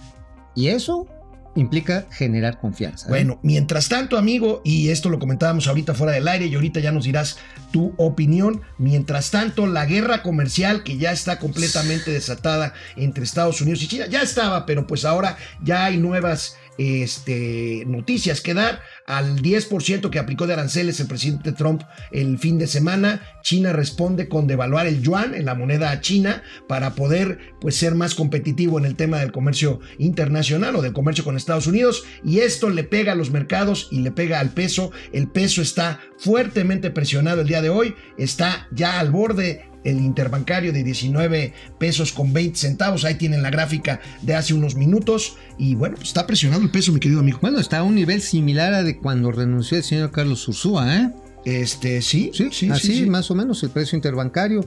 Y 0.55 0.67
eso 0.67 1.07
implica 1.55 2.05
generar 2.11 2.59
confianza. 2.59 3.07
Bueno, 3.07 3.39
mientras 3.41 3.89
tanto, 3.89 4.17
amigo, 4.17 4.61
y 4.63 4.89
esto 4.89 5.09
lo 5.09 5.19
comentábamos 5.19 5.67
ahorita 5.67 5.93
fuera 5.93 6.13
del 6.13 6.27
aire 6.27 6.45
y 6.45 6.55
ahorita 6.55 6.79
ya 6.79 6.91
nos 6.91 7.05
dirás 7.05 7.37
tu 7.71 7.93
opinión, 7.97 8.61
mientras 8.77 9.31
tanto, 9.31 9.65
la 9.65 9.85
guerra 9.85 10.21
comercial 10.21 10.83
que 10.83 10.97
ya 10.97 11.11
está 11.11 11.39
completamente 11.39 12.11
desatada 12.11 12.73
entre 12.95 13.23
Estados 13.23 13.61
Unidos 13.61 13.81
y 13.83 13.87
China, 13.87 14.07
ya 14.07 14.21
estaba, 14.21 14.65
pero 14.65 14.85
pues 14.85 15.05
ahora 15.05 15.37
ya 15.63 15.85
hay 15.85 15.97
nuevas 15.97 16.57
este, 16.77 17.83
noticias 17.87 18.41
que 18.41 18.53
dar. 18.53 18.81
Al 19.05 19.41
10% 19.41 20.09
que 20.09 20.19
aplicó 20.19 20.47
de 20.47 20.53
aranceles 20.53 20.99
el 20.99 21.07
presidente 21.07 21.51
Trump 21.51 21.83
el 22.11 22.39
fin 22.39 22.57
de 22.57 22.67
semana, 22.67 23.21
China 23.43 23.73
responde 23.73 24.27
con 24.27 24.47
devaluar 24.47 24.87
el 24.87 25.01
yuan 25.01 25.35
en 25.35 25.45
la 25.45 25.55
moneda 25.55 26.01
china 26.01 26.43
para 26.67 26.95
poder 26.95 27.55
pues 27.61 27.75
ser 27.75 27.95
más 27.95 28.15
competitivo 28.15 28.79
en 28.79 28.85
el 28.85 28.95
tema 28.95 29.19
del 29.19 29.31
comercio 29.31 29.79
internacional 29.99 30.75
o 30.75 30.81
del 30.81 30.93
comercio 30.93 31.23
con 31.23 31.37
Estados 31.37 31.67
Unidos 31.67 32.03
y 32.23 32.39
esto 32.39 32.69
le 32.69 32.83
pega 32.83 33.11
a 33.11 33.15
los 33.15 33.31
mercados 33.31 33.87
y 33.91 33.99
le 33.99 34.11
pega 34.11 34.39
al 34.39 34.49
peso. 34.49 34.91
El 35.13 35.27
peso 35.27 35.61
está 35.61 35.99
fuertemente 36.17 36.89
presionado 36.89 37.41
el 37.41 37.47
día 37.47 37.61
de 37.61 37.69
hoy, 37.69 37.95
está 38.17 38.67
ya 38.71 38.99
al 38.99 39.11
borde 39.11 39.69
el 39.85 40.01
interbancario 40.01 40.73
de 40.73 40.83
19 40.83 41.53
pesos 41.79 42.11
con 42.11 42.33
20 42.33 42.57
centavos. 42.59 43.05
Ahí 43.05 43.15
tienen 43.15 43.41
la 43.41 43.49
gráfica 43.51 44.01
de 44.21 44.35
hace 44.35 44.53
unos 44.53 44.75
minutos. 44.75 45.37
Y 45.57 45.75
bueno, 45.75 45.95
pues 45.95 46.09
está 46.09 46.27
presionado 46.27 46.61
el 46.61 46.69
peso, 46.71 46.91
mi 46.91 46.99
querido 46.99 47.21
amigo. 47.21 47.39
Bueno, 47.41 47.59
está 47.59 47.77
a 47.79 47.83
un 47.83 47.95
nivel 47.95 48.21
similar 48.21 48.73
a 48.73 48.83
de 48.83 48.97
cuando 48.97 49.31
renunció 49.31 49.77
el 49.77 49.83
señor 49.83 50.11
Carlos 50.11 50.45
Ursúa, 50.47 50.97
¿eh? 50.97 51.11
Este, 51.45 52.01
sí, 52.01 52.31
Sí, 52.33 52.49
sí, 52.51 52.71
así 52.71 52.87
sí, 52.87 52.95
sí. 53.03 53.05
más 53.05 53.29
o 53.29 53.35
menos 53.35 53.61
el 53.61 53.69
precio 53.69 53.95
interbancario. 53.95 54.65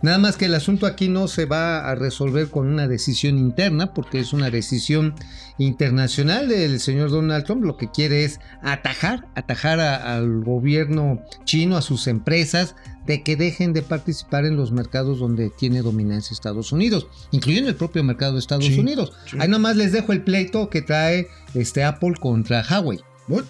Nada 0.00 0.16
más 0.16 0.36
que 0.36 0.46
el 0.46 0.54
asunto 0.54 0.86
aquí 0.86 1.08
no 1.08 1.28
se 1.28 1.44
va 1.44 1.86
a 1.86 1.94
resolver 1.96 2.48
con 2.48 2.66
una 2.66 2.88
decisión 2.88 3.36
interna, 3.36 3.92
porque 3.92 4.20
es 4.20 4.32
una 4.32 4.48
decisión 4.48 5.14
internacional 5.58 6.48
del 6.48 6.80
señor 6.80 7.10
Donald 7.10 7.44
Trump. 7.44 7.64
Lo 7.64 7.76
que 7.76 7.90
quiere 7.90 8.24
es 8.24 8.40
atajar, 8.62 9.26
atajar 9.34 9.80
a- 9.80 10.14
al 10.16 10.42
gobierno 10.42 11.22
chino, 11.44 11.76
a 11.76 11.82
sus 11.82 12.06
empresas, 12.06 12.74
de 13.06 13.22
que 13.22 13.36
dejen 13.36 13.72
de 13.72 13.82
participar 13.82 14.44
en 14.46 14.56
los 14.56 14.72
mercados 14.72 15.18
donde 15.18 15.50
tiene 15.50 15.82
dominancia 15.82 16.32
Estados 16.34 16.72
Unidos, 16.72 17.06
incluyendo 17.32 17.68
el 17.68 17.76
propio 17.76 18.02
mercado 18.02 18.32
de 18.34 18.38
Estados 18.38 18.64
Sí, 18.64 18.78
Unidos. 18.78 19.12
sí. 19.30 19.36
Ahí 19.40 19.48
nomás 19.48 19.76
les 19.76 19.92
dejo 19.92 20.12
el 20.12 20.22
pleito 20.22 20.70
que 20.70 20.82
trae 20.82 21.28
este 21.54 21.84
Apple 21.84 22.14
contra 22.20 22.64
Huawei. 22.68 23.00
Bueno, 23.26 23.46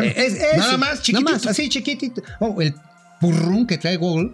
es- 0.00 0.34
es- 0.34 0.58
nada 0.58 0.76
más, 0.78 1.02
chiquitito. 1.02 1.30
Nada 1.30 1.36
más, 1.38 1.46
así 1.46 1.68
chiquitito. 1.68 2.22
Oh, 2.40 2.60
el 2.60 2.74
burrún 3.20 3.66
que 3.66 3.78
trae 3.78 3.96
Google 3.96 4.32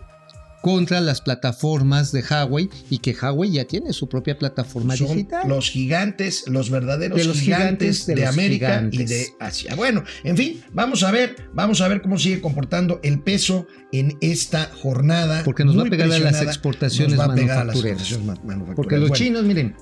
contra 0.62 1.00
las 1.00 1.20
plataformas 1.20 2.12
de 2.12 2.22
Huawei 2.28 2.68
y 2.90 2.98
que 2.98 3.14
Huawei 3.14 3.52
ya 3.52 3.64
tiene 3.64 3.92
su 3.92 4.08
propia 4.08 4.38
plataforma 4.38 4.96
Son 4.96 5.08
digital. 5.08 5.48
los 5.48 5.70
gigantes, 5.70 6.44
los 6.48 6.70
verdaderos 6.70 7.18
De 7.18 7.24
los 7.24 7.38
gigantes, 7.40 8.04
gigantes 8.04 8.06
de 8.06 8.26
América 8.26 8.88
y 8.90 9.04
de 9.04 9.28
Asia. 9.38 9.74
Bueno, 9.74 10.02
en 10.24 10.36
fin, 10.36 10.62
vamos 10.72 11.02
a 11.02 11.10
ver, 11.10 11.36
vamos 11.52 11.80
a 11.80 11.88
ver 11.88 12.02
cómo 12.02 12.18
sigue 12.18 12.40
comportando 12.40 13.00
el 13.02 13.20
peso 13.20 13.66
en 13.92 14.18
esta 14.20 14.70
jornada. 14.82 15.42
Porque 15.44 15.64
nos 15.64 15.78
va 15.78 15.82
a 15.82 15.90
pegar 15.90 16.10
a 16.12 16.18
las 16.18 16.42
exportaciones 16.42 17.18
va 17.18 17.24
a 17.24 17.28
las 17.28 17.36
manufactureras. 17.36 18.18
manufactureras. 18.44 18.76
Porque 18.76 18.96
los 18.98 19.08
Bueno, 19.10 19.24
chinos, 19.24 19.44
miren, 19.44 19.74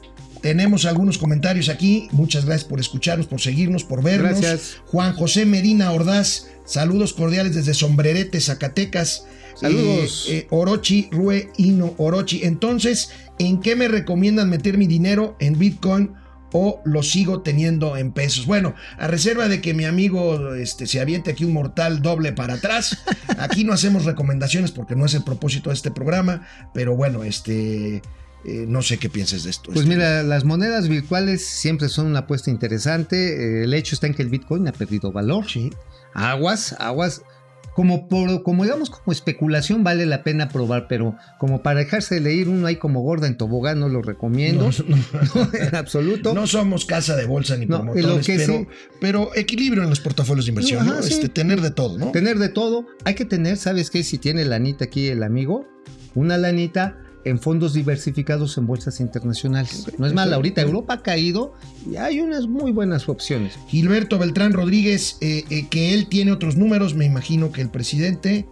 Tenemos 0.43 0.85
algunos 0.85 1.19
comentarios 1.19 1.69
aquí. 1.71 2.09
Muchas 2.13 2.45
gracias 2.45 2.69
por 2.69 2.79
escucharnos, 2.79 3.27
por 3.27 3.41
seguirnos, 3.41 3.83
por 3.85 4.03
vernos. 4.03 4.41
Gracias. 4.41 4.77
Juan 4.87 5.15
José 5.15 5.47
Medina 5.47 5.91
Ordaz, 5.91 6.49
saludos 6.67 7.15
cordiales 7.15 7.55
desde 7.55 7.75
Sombrerete, 7.75 8.41
Zacatecas. 8.41 9.25
Saludos. 9.57 10.27
Eh, 10.29 10.39
eh, 10.39 10.47
Orochi, 10.51 11.09
Rue, 11.11 11.51
Ino, 11.57 11.95
Orochi. 11.97 12.45
Entonces, 12.45 13.11
¿en 13.39 13.61
qué 13.61 13.75
me 13.75 13.89
recomiendan 13.89 14.51
meter 14.51 14.79
mi 14.79 14.87
dinero? 14.87 15.37
¿En 15.41 15.59
Bitcoin? 15.59 16.15
o 16.53 16.81
lo 16.85 17.03
sigo 17.03 17.43
teniendo 17.43 17.97
en 17.97 18.13
pesos. 18.13 18.47
Bueno, 18.47 18.75
a 18.99 19.09
reserva 19.09 19.49
de 19.49 19.61
que 19.61 19.75
mi 19.75 19.85
amigo 19.85 20.55
este, 20.55 20.87
se 20.87 21.01
aviente 21.01 21.33
aquí 21.33 21.45
un 21.45 21.53
mortal 21.53 22.01
doble 22.01 22.33
para 22.33 22.55
atrás, 22.55 23.05
aquí 23.39 23.65
no 23.65 23.75
hacemos 23.75 24.05
recomendaciones 24.07 24.71
porque 24.71 24.97
no 24.97 25.05
es 25.05 25.13
el 25.13 25.23
propósito 25.23 25.71
de 25.71 25.75
este 25.75 25.91
programa, 25.91 26.47
pero 26.73 26.97
bueno, 26.97 27.25
este, 27.25 27.97
eh, 27.97 28.65
no 28.67 28.81
sé 28.81 28.99
qué 28.99 29.11
pienses 29.11 29.45
de 29.45 29.51
esto. 29.51 29.65
Pues 29.67 29.81
Este, 29.81 29.89
mira, 29.89 30.23
las 30.23 30.45
monedas 30.45 30.89
virtuales 30.89 31.45
siempre 31.45 31.89
son 31.89 32.07
una 32.07 32.21
apuesta 32.21 32.51
interesante. 32.51 33.65
El 33.65 33.75
hecho 33.75 33.95
está 33.95 34.07
en 34.07 34.15
que 34.15 34.23
el 34.23 34.29
Bitcoin 34.29 34.67
ha 34.69 34.73
perdido 34.73 35.13
valor. 35.13 35.51
Sí. 35.51 35.71
Aguas, 36.15 36.75
aguas. 36.79 37.23
Como, 37.77 38.09
por, 38.09 38.43
como 38.43 38.65
digamos, 38.65 38.89
como 38.89 39.13
especulación 39.13 39.85
vale 39.85 40.07
la 40.07 40.25
pena 40.25 40.49
probar, 40.49 40.89
pero 40.89 41.15
como 41.39 41.63
para 41.63 41.81
dejarse 41.81 42.21
de 42.21 42.35
ir 42.35 42.49
uno 42.49 42.67
ahí 42.67 42.77
como 42.77 43.03
gorda 43.03 43.27
en 43.27 43.37
tobogán 43.37 43.79
no 43.81 43.91
lo 43.91 44.01
recomiendo. 44.01 44.71
No, 44.89 44.97
No, 45.35 45.49
en 45.53 45.75
absoluto. 45.77 46.33
No 46.35 46.47
somos 46.47 46.87
casa 46.87 47.15
de 47.17 47.27
bolsa 47.27 47.55
ni 47.59 47.67
promotores, 47.67 48.27
pero, 48.27 48.59
sí- 48.61 48.67
pero 48.99 49.31
equilibrio 49.37 49.83
en 49.83 49.91
los 49.91 50.01
portafolios 50.01 50.47
de 50.47 50.53
inversión, 50.53 50.89
Ajá. 50.89 51.01
Este, 51.01 51.29
tener 51.29 51.61
de 51.61 51.71
todo, 51.71 51.99
¿no? 51.99 52.13
Tener 52.13 52.39
de 52.39 52.49
todo. 52.49 52.87
Hay 53.05 53.15
que 53.15 53.27
tener, 53.27 53.59
¿sabes 53.59 53.91
qué? 53.91 54.03
Si 54.03 54.17
tiene 54.19 54.47
lanita 54.47 54.87
aquí 54.87 55.09
el 55.09 55.23
amigo, 55.23 55.69
una 56.15 56.39
lanita 56.39 56.97
en 57.27 57.41
fondos 57.41 57.75
diversificados 57.75 58.57
en 58.57 58.69
bolsas 58.69 59.01
internacionales. 59.01 59.87
No 59.99 60.07
es 60.07 60.15
mal, 60.15 60.33
ahorita 60.33 60.63
Europa 60.63 60.95
ha 60.95 61.03
caído 61.03 61.55
y 61.91 61.97
hay 61.97 62.21
unas 62.21 62.47
muy 62.47 62.71
buenas 62.71 63.09
opciones. 63.09 63.59
Gilberto 63.67 64.17
Beltrán 64.17 64.53
Rodríguez, 64.53 65.19
eh, 65.21 65.45
eh, 65.51 65.67
que 65.69 65.93
él 65.93 66.07
tiene 66.07 66.31
otros 66.31 66.57
números, 66.57 66.95
me 66.95 67.05
imagino 67.05 67.51
que 67.51 67.63
el 67.63 67.69
presidente, 67.69 68.47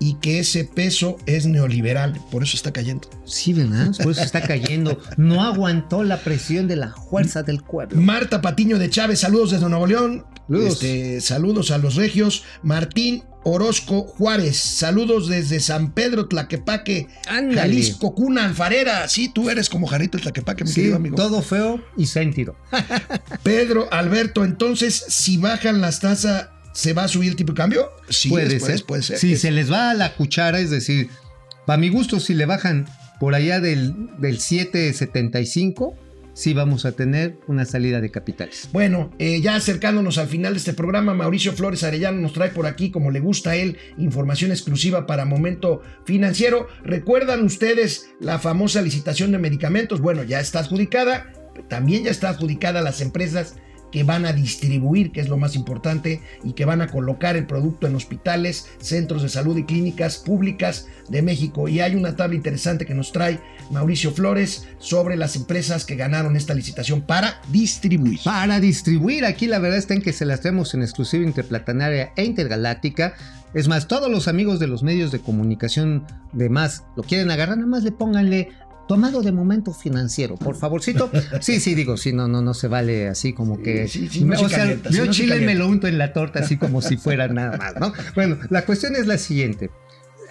y 0.00 0.14
que 0.14 0.40
ese 0.40 0.64
peso 0.64 1.16
es 1.26 1.46
neoliberal, 1.46 2.20
por 2.30 2.42
eso 2.42 2.56
está 2.56 2.72
cayendo. 2.72 3.08
Sí, 3.24 3.52
¿verdad? 3.52 3.92
Por 4.02 4.12
eso 4.12 4.22
está 4.22 4.42
cayendo. 4.42 5.00
No 5.16 5.42
aguantó 5.42 6.02
la 6.04 6.18
presión 6.18 6.68
de 6.68 6.76
la 6.76 6.92
fuerza 6.92 7.42
del 7.42 7.62
pueblo. 7.62 8.00
Marta 8.00 8.40
Patiño 8.40 8.78
de 8.78 8.90
Chávez, 8.90 9.20
saludos 9.20 9.52
desde 9.52 9.68
Nuevo 9.68 9.86
León. 9.86 10.24
Saludos. 10.46 10.72
Este, 10.72 11.20
saludos 11.20 11.70
a 11.70 11.78
los 11.78 11.96
regios. 11.96 12.44
Martín 12.62 13.22
Orozco 13.50 14.02
Juárez, 14.02 14.56
saludos 14.56 15.28
desde 15.28 15.60
San 15.60 15.92
Pedro 15.92 16.26
Tlaquepaque, 16.28 17.08
Ándale. 17.28 17.60
Jalisco, 17.60 18.14
Cuna 18.14 18.44
Alfarera. 18.44 19.08
Sí, 19.08 19.28
tú 19.32 19.50
eres 19.50 19.68
como 19.68 19.86
Jarito 19.86 20.16
el 20.16 20.22
Tlaquepaque, 20.22 20.64
mi 20.64 20.70
Sí, 20.70 20.76
querido 20.76 20.96
amigo. 20.96 21.16
todo 21.16 21.42
feo 21.42 21.82
y 21.96 22.06
sentido. 22.06 22.56
Pedro 23.42 23.88
Alberto, 23.92 24.44
entonces, 24.44 25.04
si 25.08 25.38
bajan 25.38 25.80
las 25.80 26.00
tasas, 26.00 26.48
¿se 26.72 26.92
va 26.92 27.04
a 27.04 27.08
subir 27.08 27.30
el 27.30 27.36
tipo 27.36 27.52
de 27.52 27.56
cambio? 27.56 27.88
Sí, 28.08 28.28
puede 28.28 28.48
después, 28.48 28.78
ser. 28.78 28.86
puede 28.86 29.02
ser. 29.02 29.18
Si 29.18 29.32
Es- 29.32 29.40
se 29.40 29.50
les 29.50 29.70
va 29.72 29.90
a 29.90 29.94
la 29.94 30.14
cuchara, 30.14 30.60
es 30.60 30.70
decir, 30.70 31.08
para 31.66 31.78
mi 31.78 31.88
gusto, 31.88 32.20
si 32.20 32.34
le 32.34 32.46
bajan 32.46 32.86
por 33.20 33.34
allá 33.34 33.60
del, 33.60 33.94
del 34.18 34.38
7.75, 34.38 35.94
sí 36.38 36.54
vamos 36.54 36.86
a 36.86 36.92
tener 36.92 37.36
una 37.48 37.64
salida 37.64 38.00
de 38.00 38.12
capitales. 38.12 38.68
Bueno, 38.72 39.10
eh, 39.18 39.40
ya 39.40 39.56
acercándonos 39.56 40.18
al 40.18 40.28
final 40.28 40.52
de 40.52 40.58
este 40.58 40.72
programa, 40.72 41.12
Mauricio 41.12 41.52
Flores 41.52 41.82
Arellano 41.82 42.20
nos 42.20 42.32
trae 42.32 42.50
por 42.50 42.66
aquí, 42.66 42.92
como 42.92 43.10
le 43.10 43.18
gusta 43.18 43.50
a 43.50 43.56
él, 43.56 43.76
información 43.96 44.52
exclusiva 44.52 45.04
para 45.04 45.24
Momento 45.24 45.82
Financiero. 46.04 46.68
¿Recuerdan 46.84 47.44
ustedes 47.44 48.10
la 48.20 48.38
famosa 48.38 48.82
licitación 48.82 49.32
de 49.32 49.38
medicamentos? 49.38 50.00
Bueno, 50.00 50.22
ya 50.22 50.38
está 50.38 50.60
adjudicada, 50.60 51.32
también 51.68 52.04
ya 52.04 52.12
está 52.12 52.28
adjudicada 52.28 52.78
a 52.78 52.84
las 52.84 53.00
empresas 53.00 53.56
que 53.90 54.04
van 54.04 54.26
a 54.26 54.32
distribuir, 54.32 55.12
que 55.12 55.20
es 55.20 55.28
lo 55.28 55.36
más 55.36 55.54
importante, 55.56 56.20
y 56.44 56.52
que 56.52 56.64
van 56.64 56.80
a 56.80 56.88
colocar 56.88 57.36
el 57.36 57.46
producto 57.46 57.86
en 57.86 57.94
hospitales, 57.94 58.66
centros 58.80 59.22
de 59.22 59.28
salud 59.28 59.56
y 59.56 59.64
clínicas 59.64 60.18
públicas 60.18 60.86
de 61.08 61.22
México. 61.22 61.68
Y 61.68 61.80
hay 61.80 61.94
una 61.94 62.16
tabla 62.16 62.36
interesante 62.36 62.86
que 62.86 62.94
nos 62.94 63.12
trae 63.12 63.40
Mauricio 63.70 64.12
Flores 64.12 64.66
sobre 64.78 65.16
las 65.16 65.36
empresas 65.36 65.84
que 65.84 65.96
ganaron 65.96 66.36
esta 66.36 66.54
licitación 66.54 67.02
para 67.02 67.40
distribuir. 67.50 68.20
Para 68.24 68.60
distribuir, 68.60 69.24
aquí 69.24 69.46
la 69.46 69.58
verdad 69.58 69.78
está 69.78 69.94
en 69.94 70.02
que 70.02 70.12
se 70.12 70.24
las 70.24 70.40
traemos 70.40 70.74
en 70.74 70.82
exclusiva 70.82 71.24
interplatanaria 71.24 72.12
e 72.16 72.24
intergaláctica. 72.24 73.14
Es 73.54 73.68
más, 73.68 73.88
todos 73.88 74.10
los 74.10 74.28
amigos 74.28 74.58
de 74.60 74.66
los 74.66 74.82
medios 74.82 75.10
de 75.10 75.20
comunicación 75.20 76.04
de 76.32 76.48
más 76.48 76.84
lo 76.96 77.02
quieren 77.02 77.30
agarrar, 77.30 77.56
nada 77.56 77.68
más 77.68 77.82
le 77.82 77.92
pónganle 77.92 78.50
tomado 78.88 79.22
de 79.22 79.30
momento 79.30 79.72
financiero, 79.72 80.36
por 80.36 80.56
favorcito. 80.56 81.10
Sí, 81.40 81.60
sí, 81.60 81.74
digo, 81.74 81.96
sí, 81.96 82.12
no, 82.12 82.26
no, 82.26 82.42
no 82.42 82.54
se 82.54 82.68
vale 82.68 83.08
así 83.08 83.32
como 83.32 83.62
que. 83.62 83.86
Sí, 83.86 84.08
sí, 84.08 84.24
no 84.24 84.36
se 84.36 84.44
o 84.46 84.48
sea, 84.48 84.58
calienta, 84.58 84.90
yo 84.90 85.02
sí, 85.02 85.06
no 85.06 85.12
se 85.12 85.22
chile 85.22 85.40
me 85.40 85.54
lo 85.54 85.68
unto 85.68 85.86
en 85.86 85.98
la 85.98 86.12
torta 86.12 86.40
así 86.40 86.56
como 86.56 86.82
si 86.82 86.96
fuera 86.96 87.28
nada 87.28 87.56
más, 87.56 87.76
¿no? 87.78 87.92
Bueno, 88.14 88.38
la 88.50 88.64
cuestión 88.64 88.96
es 88.96 89.06
la 89.06 89.18
siguiente. 89.18 89.70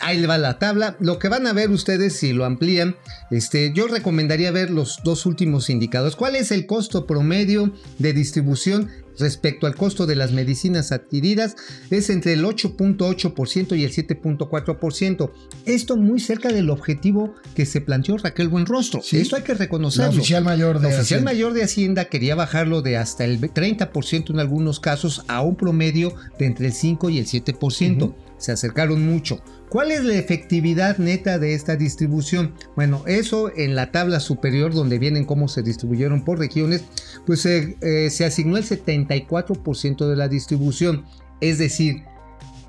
Ahí 0.01 0.19
le 0.19 0.27
va 0.27 0.37
la 0.37 0.59
tabla. 0.59 0.95
Lo 0.99 1.17
que 1.17 1.29
van 1.29 1.47
a 1.47 1.53
ver 1.53 1.69
ustedes 1.71 2.15
si 2.17 2.33
lo 2.33 2.45
amplían, 2.45 2.95
este, 3.31 3.71
yo 3.73 3.87
recomendaría 3.87 4.51
ver 4.51 4.69
los 4.69 4.99
dos 5.03 5.25
últimos 5.25 5.69
indicadores. 5.69 6.15
¿Cuál 6.15 6.35
es 6.35 6.51
el 6.51 6.65
costo 6.65 7.07
promedio 7.07 7.71
de 7.97 8.13
distribución 8.13 8.89
respecto 9.19 9.67
al 9.67 9.75
costo 9.75 10.05
de 10.05 10.15
las 10.15 10.31
medicinas 10.31 10.91
adquiridas? 10.91 11.55
Es 11.89 12.09
entre 12.09 12.33
el 12.33 12.43
8.8% 12.43 13.77
y 13.77 13.83
el 13.83 13.91
7.4%. 13.91 15.31
Esto 15.65 15.97
muy 15.97 16.19
cerca 16.19 16.49
del 16.49 16.69
objetivo 16.69 17.33
que 17.55 17.65
se 17.65 17.81
planteó 17.81 18.17
Raquel 18.17 18.47
Buenrostro. 18.49 19.01
Sí. 19.01 19.17
Esto 19.17 19.35
hay 19.35 19.43
que 19.43 19.53
La 19.53 19.59
reconocerlo. 19.59 20.11
oficial 20.11 20.43
mayor 20.43 20.77
de 20.79 20.83
La 20.83 20.87
oficial 20.89 21.01
Hacienda. 21.03 21.31
mayor 21.31 21.53
de 21.53 21.63
Hacienda 21.63 22.05
quería 22.05 22.35
bajarlo 22.35 22.81
de 22.81 22.97
hasta 22.97 23.25
el 23.25 23.39
30% 23.41 24.29
en 24.31 24.39
algunos 24.39 24.79
casos 24.79 25.23
a 25.27 25.41
un 25.41 25.55
promedio 25.55 26.13
de 26.39 26.45
entre 26.45 26.67
el 26.67 26.73
5 26.73 27.09
y 27.09 27.19
el 27.19 27.25
7%. 27.25 28.13
Se 28.37 28.51
acercaron 28.51 29.03
mucho. 29.05 29.41
¿Cuál 29.69 29.91
es 29.91 30.03
la 30.05 30.15
efectividad 30.15 30.97
neta 30.97 31.39
de 31.39 31.53
esta 31.53 31.75
distribución? 31.75 32.53
Bueno, 32.75 33.03
eso 33.05 33.51
en 33.53 33.75
la 33.75 33.91
tabla 33.91 34.21
superior 34.21 34.73
donde 34.73 34.97
vienen 34.97 35.25
cómo 35.25 35.49
se 35.49 35.61
distribuyeron 35.61 36.23
por 36.23 36.39
regiones, 36.39 36.85
pues 37.25 37.45
eh, 37.45 37.75
eh, 37.81 38.09
se 38.09 38.23
asignó 38.23 38.55
el 38.55 38.63
74% 38.63 40.07
de 40.07 40.15
la 40.15 40.29
distribución. 40.29 41.03
Es 41.41 41.57
decir, 41.57 42.03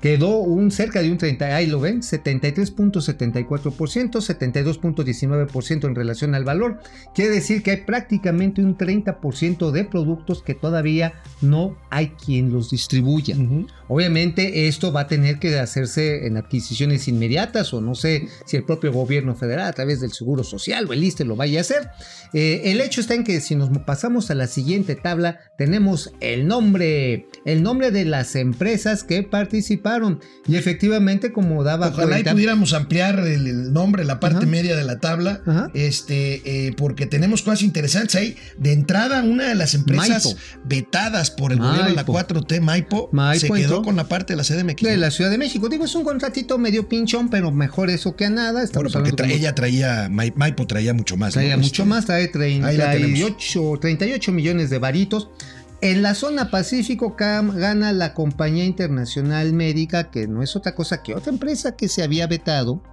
quedó 0.01 0.39
un 0.39 0.71
cerca 0.71 1.01
de 1.01 1.09
un 1.09 1.17
30, 1.17 1.55
ahí 1.55 1.67
lo 1.67 1.79
ven, 1.79 2.01
73.74%, 2.01 3.61
72.19% 4.19 5.85
en 5.85 5.95
relación 5.95 6.35
al 6.35 6.43
valor. 6.43 6.81
Quiere 7.15 7.31
decir 7.31 7.63
que 7.63 7.71
hay 7.71 7.77
prácticamente 7.77 8.61
un 8.61 8.77
30% 8.77 9.71
de 9.71 9.85
productos 9.85 10.43
que 10.43 10.53
todavía 10.53 11.13
no 11.41 11.77
hay 11.89 12.09
quien 12.09 12.51
los 12.51 12.69
distribuya. 12.69 13.37
Obviamente 13.89 14.67
esto 14.67 14.91
va 14.93 15.01
a 15.01 15.07
tener 15.07 15.39
que 15.39 15.57
hacerse 15.59 16.25
en 16.27 16.37
adquisiciones 16.37 17.07
inmediatas 17.07 17.73
o 17.73 17.81
no 17.81 17.95
sé 17.95 18.27
si 18.45 18.55
el 18.55 18.63
propio 18.63 18.93
gobierno 18.93 19.35
federal 19.35 19.67
a 19.67 19.73
través 19.73 19.99
del 19.99 20.13
Seguro 20.13 20.43
Social 20.43 20.85
o 20.87 20.93
el 20.93 21.03
ISTE 21.03 21.25
lo 21.25 21.35
vaya 21.35 21.57
a 21.59 21.61
hacer. 21.61 21.89
Eh, 22.33 22.61
el 22.65 22.79
hecho 22.81 23.01
está 23.01 23.15
en 23.15 23.23
que 23.23 23.41
si 23.41 23.55
nos 23.55 23.69
pasamos 23.79 24.29
a 24.29 24.35
la 24.35 24.45
siguiente 24.47 24.95
tabla 24.95 25.39
tenemos 25.57 26.11
el 26.21 26.47
nombre, 26.47 27.27
el 27.45 27.63
nombre 27.63 27.89
de 27.91 28.05
las 28.05 28.35
empresas 28.35 29.03
que 29.03 29.23
participaron 29.23 30.19
y 30.47 30.55
efectivamente 30.55 31.31
como 31.33 31.63
daba 31.63 31.87
Ojalá 31.87 32.05
y 32.05 32.23
cuenta- 32.23 32.31
pudiéramos 32.33 32.73
ampliar 32.73 33.17
el, 33.19 33.47
el 33.47 33.73
nombre, 33.73 34.05
la 34.05 34.19
parte 34.19 34.45
media 34.45 34.75
de 34.75 34.83
la 34.83 34.99
tabla, 34.99 35.41
este, 35.73 36.67
eh, 36.67 36.73
porque 36.77 37.07
tenemos 37.07 37.41
cosas 37.41 37.63
interesantes 37.63 38.15
ahí. 38.15 38.35
De 38.57 38.71
entrada, 38.73 39.23
una 39.23 39.47
de 39.49 39.55
las 39.55 39.73
empresas 39.73 40.25
Maipo. 40.25 40.39
vetadas 40.65 41.31
por 41.31 41.51
el 41.51 41.57
gobierno 41.59 41.89
de 41.89 41.95
la 41.95 42.03
Maipo. 42.03 42.13
4T, 42.13 42.61
Maipo, 42.61 43.09
Maipo 43.11 43.39
se 43.55 43.61
quedó 43.61 43.78
con 43.83 43.95
la 43.95 44.07
parte 44.07 44.33
de 44.33 44.37
la 44.37 44.43
CDMX. 44.43 44.81
de 44.83 44.97
la 44.97 45.11
Ciudad 45.11 45.29
de 45.31 45.37
México. 45.37 45.69
Digo, 45.69 45.85
es 45.85 45.95
un 45.95 46.03
contratito 46.03 46.57
medio 46.57 46.87
pinchón, 46.87 47.29
pero 47.29 47.51
mejor 47.51 47.89
eso 47.89 48.15
que 48.15 48.29
nada. 48.29 48.63
Bueno, 48.73 48.89
porque 48.91 49.13
tra- 49.13 49.31
ella 49.31 49.55
traía, 49.55 50.07
Mai- 50.09 50.33
Maipo 50.35 50.67
traía 50.67 50.93
mucho 50.93 51.17
más. 51.17 51.35
¿no? 51.35 51.41
Traía 51.41 51.57
mucho 51.57 51.83
Este, 51.83 51.85
más, 51.85 52.05
trae 52.05 52.29
ahí 52.63 52.77
la 52.77 52.91
tenemos. 52.91 53.19
38, 53.19 53.77
38 53.81 54.31
millones 54.31 54.69
de 54.69 54.79
varitos. 54.79 55.29
En 55.81 56.01
la 56.01 56.13
zona 56.13 56.51
Pacífico 56.51 57.15
cam- 57.15 57.53
gana 57.55 57.93
la 57.93 58.13
compañía 58.13 58.65
internacional 58.65 59.53
médica, 59.53 60.11
que 60.11 60.27
no 60.27 60.43
es 60.43 60.55
otra 60.57 60.75
cosa 60.75 61.01
que 61.01 61.13
otra 61.15 61.31
empresa 61.31 61.75
que 61.77 61.87
se 61.87 62.03
había 62.03 62.27
vetado, 62.27 62.83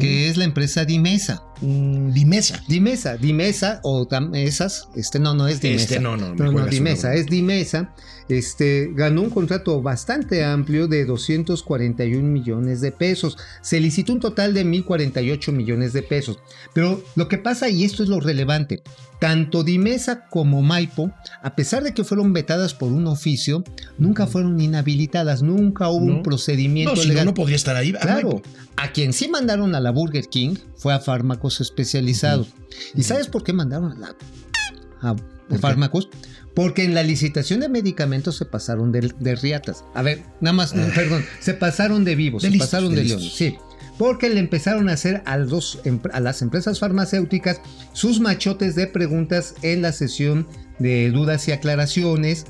que 0.00 0.28
es 0.28 0.36
la 0.36 0.44
empresa 0.44 0.84
Dimesa. 0.84 1.42
Mm, 1.60 2.10
Dimesa. 2.12 2.60
Dimesa, 2.68 3.16
Dimesa 3.16 3.80
o 3.82 4.04
Damesas, 4.06 4.88
este 4.96 5.18
no, 5.18 5.34
no 5.34 5.46
es 5.48 5.60
Dimesa. 5.60 5.82
Este 5.84 6.00
no, 6.00 6.16
no, 6.16 6.34
No, 6.34 6.52
no, 6.52 6.66
Dimesa, 6.66 7.14
es 7.14 7.26
Dimesa. 7.26 7.94
Este, 8.28 8.88
ganó 8.94 9.20
un 9.22 9.30
contrato 9.30 9.82
bastante 9.82 10.44
amplio 10.44 10.88
de 10.88 11.04
241 11.04 12.22
millones 12.26 12.80
de 12.80 12.90
pesos. 12.90 13.36
Se 13.60 13.80
licitó 13.80 14.12
un 14.14 14.20
total 14.20 14.54
de 14.54 14.64
1.048 14.64 15.52
millones 15.52 15.92
de 15.92 16.02
pesos. 16.02 16.38
Pero 16.72 17.02
lo 17.16 17.28
que 17.28 17.36
pasa, 17.38 17.68
y 17.68 17.84
esto 17.84 18.02
es 18.02 18.08
lo 18.08 18.20
relevante, 18.20 18.82
tanto 19.20 19.62
Dimesa 19.62 20.26
como 20.30 20.62
Maipo, 20.62 21.10
a 21.42 21.54
pesar 21.54 21.82
de 21.84 21.92
que 21.92 22.02
fueron 22.04 22.32
vetadas 22.32 22.72
por 22.74 22.92
un 22.92 23.06
oficio, 23.06 23.62
nunca 23.98 24.26
fueron 24.26 24.58
inhabilitadas, 24.60 25.42
nunca 25.42 25.88
hubo 25.90 26.06
No. 26.06 26.14
un 26.16 26.22
procedimiento 26.22 26.94
No, 26.96 27.04
legal. 27.04 27.26
no 27.26 27.34
podría 27.34 27.56
estar 27.56 27.76
ahí. 27.76 27.92
Ah, 27.96 28.00
Claro, 28.02 28.42
a 28.76 28.90
quien 28.92 29.12
sí 29.12 29.28
mandaron 29.28 29.74
a 29.74 29.80
la 29.80 29.90
Burger 29.90 30.28
King 30.28 30.54
fue 30.76 30.92
a 30.94 30.98
fármacos 31.44 31.60
especializados. 31.60 32.48
¿Y 32.94 33.02
sabes 33.02 33.28
por 33.28 33.44
qué 33.44 33.52
mandaron 33.52 33.92
a 33.92 33.94
la 33.96 34.16
a 35.00 35.14
qué? 35.14 35.58
fármacos? 35.58 36.08
Porque 36.54 36.84
en 36.84 36.94
la 36.94 37.02
licitación 37.02 37.60
de 37.60 37.68
medicamentos 37.68 38.36
se 38.36 38.44
pasaron 38.46 38.92
de, 38.92 39.12
de 39.18 39.34
riatas. 39.34 39.84
A 39.94 40.02
ver, 40.02 40.22
nada 40.40 40.54
más, 40.54 40.74
no, 40.74 40.86
perdón, 40.94 41.24
se 41.40 41.54
pasaron 41.54 42.04
de 42.04 42.14
vivos, 42.14 42.42
De 42.42 42.48
se 42.48 42.52
listos, 42.52 42.70
pasaron 42.70 42.94
de 42.94 43.02
de, 43.02 43.08
leones, 43.08 43.32
sí. 43.32 43.56
Porque 43.98 44.28
le 44.30 44.40
empezaron 44.40 44.88
a 44.88 44.92
hacer 44.92 45.22
a, 45.26 45.36
los, 45.36 45.80
a 46.12 46.20
las 46.20 46.42
empresas 46.42 46.80
farmacéuticas 46.80 47.60
sus 47.92 48.20
machotes 48.20 48.74
de 48.74 48.86
preguntas 48.86 49.54
en 49.62 49.82
la 49.82 49.92
sesión 49.92 50.48
de 50.78 51.10
dudas 51.10 51.46
y 51.48 51.52
aclaraciones. 51.52 52.46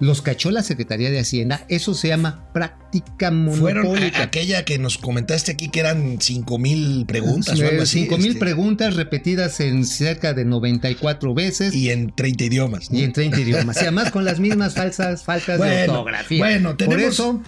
Los 0.00 0.22
cachó 0.22 0.50
la 0.50 0.62
Secretaría 0.62 1.10
de 1.10 1.20
Hacienda. 1.20 1.64
Eso 1.68 1.92
se 1.94 2.08
llama 2.08 2.46
práctica 2.54 3.28
Fueron 3.30 3.84
monopólica. 3.84 4.18
a- 4.20 4.22
aquella 4.24 4.64
que 4.64 4.78
nos 4.78 4.96
comentaste 4.98 5.52
aquí 5.52 5.68
que 5.68 5.80
eran 5.80 6.16
5 6.20 6.58
mil 6.58 7.04
preguntas 7.06 7.60
o 7.60 7.66
algo 7.66 7.82
así. 7.82 8.00
5 8.04 8.16
mil 8.16 8.28
este, 8.28 8.40
preguntas 8.40 8.96
repetidas 8.96 9.60
en 9.60 9.84
cerca 9.84 10.32
de 10.32 10.44
94 10.46 11.34
veces 11.34 11.74
y, 11.74 11.86
Y 11.86 11.90
en 11.90 12.12
30 12.14 12.44
idiomas. 12.44 12.90
¿no? 12.90 12.98
en 12.98 13.12
30 13.12 13.40
idiomas. 13.40 13.76
Y 13.76 13.80
además 13.80 14.10
con 14.10 14.24
las 14.24 14.40
mismas 14.40 14.74
falsas 14.74 15.22
faltas 15.22 15.60
de 15.60 15.82
ortografía. 15.88 16.38
bueno, 16.38 16.76
tenemos- 16.76 16.94
Por 17.02 17.04
eso, 17.12 17.42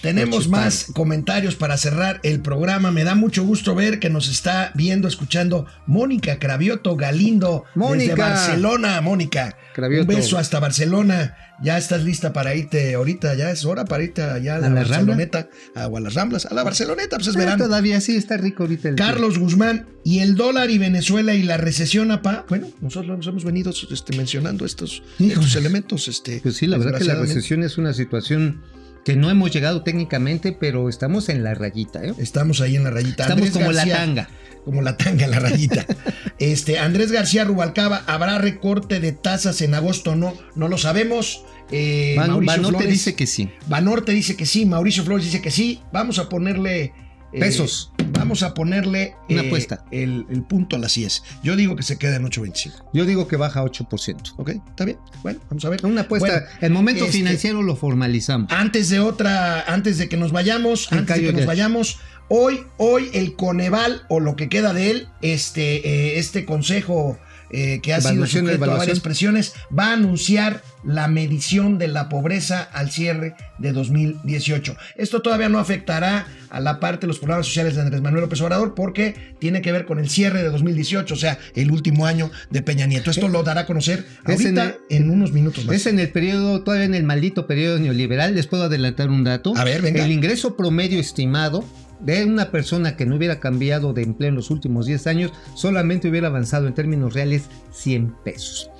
Tenemos 0.00 0.48
más 0.48 0.86
comentarios 0.94 1.56
para 1.56 1.76
cerrar 1.76 2.20
el 2.22 2.40
programa. 2.40 2.90
Me 2.90 3.04
da 3.04 3.14
mucho 3.14 3.44
gusto 3.44 3.74
ver 3.74 3.98
que 3.98 4.10
nos 4.10 4.28
está 4.28 4.72
viendo, 4.74 5.08
escuchando 5.08 5.66
Mónica 5.86 6.38
Cravioto 6.38 6.96
Galindo 6.96 7.64
Mónica. 7.74 8.14
desde 8.14 8.14
Barcelona. 8.14 9.00
Mónica, 9.00 9.56
Cravioto. 9.74 10.10
un 10.10 10.16
beso 10.16 10.38
hasta 10.38 10.58
Barcelona. 10.60 11.36
Ya 11.62 11.76
estás 11.76 12.04
lista 12.04 12.32
para 12.32 12.54
irte 12.54 12.94
ahorita, 12.94 13.34
ya 13.34 13.50
es 13.50 13.66
hora 13.66 13.84
para 13.84 14.02
irte 14.02 14.22
allá 14.22 14.56
a 14.56 14.58
la, 14.60 14.68
¿A 14.68 14.70
la 14.70 14.80
Rambla? 14.80 14.96
Barceloneta, 15.16 15.48
a, 15.74 15.88
o 15.88 15.96
a 15.98 16.00
las 16.00 16.14
Ramblas, 16.14 16.46
a 16.46 16.54
la 16.54 16.62
Barceloneta, 16.62 17.16
pues 17.16 17.28
es 17.28 17.34
eh, 17.34 17.38
verano. 17.38 17.64
todavía 17.64 18.00
sí 18.00 18.16
está 18.16 18.38
rico 18.38 18.62
ahorita 18.62 18.88
el 18.88 18.94
Carlos 18.94 19.38
Guzmán 19.38 19.86
y 20.02 20.20
el 20.20 20.36
dólar 20.36 20.70
y 20.70 20.78
Venezuela 20.78 21.34
y 21.34 21.42
la 21.42 21.58
recesión, 21.58 22.12
apa. 22.12 22.46
Bueno, 22.48 22.68
nosotros 22.80 23.14
nos 23.14 23.26
hemos 23.26 23.44
venido 23.44 23.72
este, 23.90 24.16
mencionando 24.16 24.64
estos, 24.64 25.02
estos 25.18 25.54
elementos. 25.54 26.08
Este, 26.08 26.40
Pues 26.42 26.56
sí, 26.56 26.66
la 26.66 26.78
verdad 26.78 26.98
que 26.98 27.04
la 27.04 27.16
recesión 27.16 27.62
es 27.62 27.76
una 27.76 27.92
situación 27.92 28.62
que 29.04 29.16
no 29.16 29.30
hemos 29.30 29.50
llegado 29.52 29.82
técnicamente, 29.82 30.52
pero 30.52 30.88
estamos 30.88 31.28
en 31.28 31.42
la 31.42 31.54
rayita. 31.54 32.04
¿eh? 32.04 32.14
Estamos 32.18 32.60
ahí 32.60 32.76
en 32.76 32.84
la 32.84 32.90
rayita. 32.90 33.24
Estamos 33.24 33.46
Andrés 33.48 33.52
como 33.52 33.72
García- 33.72 33.94
la 33.94 34.00
tanga. 34.00 34.28
Como 34.64 34.82
la 34.82 34.96
tanga 34.98 35.24
en 35.24 35.30
la 35.30 35.38
rayita. 35.40 35.86
este, 36.38 36.78
Andrés 36.78 37.10
García 37.12 37.44
Rubalcaba, 37.44 38.02
¿habrá 38.06 38.38
recorte 38.38 39.00
de 39.00 39.12
tasas 39.12 39.62
en 39.62 39.74
agosto? 39.74 40.16
No, 40.16 40.34
no 40.54 40.68
lo 40.68 40.76
sabemos. 40.78 41.44
Eh, 41.72 42.14
Mauricio 42.16 42.46
Banorte 42.46 42.78
Flores- 42.78 42.90
dice 42.90 43.14
que 43.14 43.26
sí. 43.26 43.50
Banorte 43.68 44.12
dice 44.12 44.36
que 44.36 44.44
sí, 44.46 44.66
Mauricio 44.66 45.02
Flores 45.04 45.24
dice 45.24 45.40
que 45.40 45.50
sí. 45.50 45.80
Vamos 45.92 46.18
a 46.18 46.28
ponerle. 46.28 46.92
eh, 47.32 47.40
Pesos. 47.40 47.92
Vamos 48.12 48.42
a 48.42 48.54
ponerle. 48.54 49.14
Una 49.28 49.42
eh, 49.42 49.46
apuesta. 49.46 49.84
El, 49.90 50.26
el 50.30 50.42
punto 50.42 50.76
a 50.76 50.78
las 50.78 50.94
10. 50.94 51.22
Yo 51.42 51.56
digo 51.56 51.76
que 51.76 51.82
se 51.82 51.98
queda 51.98 52.16
en 52.16 52.24
8.25. 52.24 52.72
Yo 52.92 53.04
digo 53.06 53.28
que 53.28 53.36
baja 53.36 53.62
8%. 53.62 54.34
¿Ok? 54.36 54.50
¿Está 54.50 54.84
bien? 54.84 54.98
Bueno, 55.22 55.40
vamos 55.48 55.64
a 55.64 55.68
ver. 55.68 55.84
Una 55.84 56.02
apuesta. 56.02 56.28
Bueno, 56.28 56.46
el 56.60 56.70
momento 56.72 57.04
este- 57.04 57.18
financiero 57.18 57.62
lo 57.62 57.76
formalizamos. 57.76 58.50
Antes 58.52 58.88
de 58.88 59.00
otra, 59.00 59.62
antes 59.62 59.98
de 59.98 60.08
que 60.08 60.16
nos 60.16 60.32
vayamos, 60.32 60.92
antes 60.92 61.16
de 61.16 61.22
que 61.26 61.32
nos 61.32 61.42
ya. 61.42 61.46
vayamos, 61.46 61.98
Hoy, 62.32 62.60
hoy 62.76 63.10
el 63.12 63.34
Coneval 63.34 64.02
o 64.08 64.20
lo 64.20 64.36
que 64.36 64.48
queda 64.48 64.72
de 64.72 64.90
él, 64.92 65.08
este, 65.20 65.78
eh, 65.88 66.18
este 66.20 66.44
consejo 66.44 67.18
eh, 67.52 67.80
que 67.82 67.92
ha 67.94 68.00
sido 68.00 68.24
sujeto 68.26 68.64
a 68.64 68.76
varias 68.78 69.00
presiones, 69.00 69.54
va 69.76 69.90
a 69.90 69.92
anunciar 69.94 70.62
la 70.84 71.08
medición 71.08 71.78
de 71.78 71.88
la 71.88 72.08
pobreza 72.08 72.62
al 72.62 72.90
cierre 72.90 73.34
de 73.58 73.72
2018. 73.72 74.76
Esto 74.96 75.20
todavía 75.20 75.48
no 75.48 75.58
afectará 75.58 76.26
a 76.48 76.60
la 76.60 76.80
parte 76.80 77.02
de 77.02 77.08
los 77.08 77.18
programas 77.18 77.46
sociales 77.46 77.74
de 77.74 77.82
Andrés 77.82 78.00
Manuel 78.00 78.22
López 78.22 78.40
Obrador 78.40 78.74
porque 78.74 79.34
tiene 79.38 79.60
que 79.62 79.72
ver 79.72 79.84
con 79.84 79.98
el 79.98 80.08
cierre 80.08 80.42
de 80.42 80.50
2018, 80.50 81.12
o 81.12 81.16
sea, 81.16 81.38
el 81.54 81.70
último 81.70 82.06
año 82.06 82.30
de 82.50 82.62
Peña 82.62 82.86
Nieto. 82.86 83.10
Esto 83.10 83.28
lo 83.28 83.42
dará 83.42 83.62
a 83.62 83.66
conocer 83.66 84.06
en 84.26 84.32
ahorita 84.32 84.64
el- 84.88 84.96
en, 84.96 85.10
unos 85.10 85.32
minutos 85.32 85.66
más. 85.66 85.76
Es 85.76 85.86
en 85.86 85.98
el 85.98 86.08
periodo, 86.10 86.62
todavía 86.62 86.86
en 86.86 86.94
el 86.94 87.04
maldito 87.04 87.46
periodo 87.46 87.78
neoliberal. 87.78 88.34
Les 88.34 88.46
puedo 88.46 88.64
adelantar 88.64 89.10
un 89.10 89.24
dato. 89.24 89.52
A 89.56 89.64
ver, 89.64 89.82
venga. 89.82 90.04
El 90.04 90.12
ingreso 90.12 90.56
promedio 90.56 90.98
estimado 90.98 91.64
de 92.00 92.24
una 92.24 92.50
persona 92.50 92.96
que 92.96 93.06
no 93.06 93.16
hubiera 93.16 93.40
cambiado 93.40 93.92
de 93.92 94.02
empleo 94.02 94.30
en 94.30 94.36
los 94.36 94.50
últimos 94.50 94.86
10 94.86 95.06
años 95.06 95.32
solamente 95.54 96.08
hubiera 96.08 96.28
avanzado 96.28 96.66
en 96.66 96.74
términos 96.74 97.14
reales 97.14 97.44
100 97.72 98.14
pesos. 98.24 98.70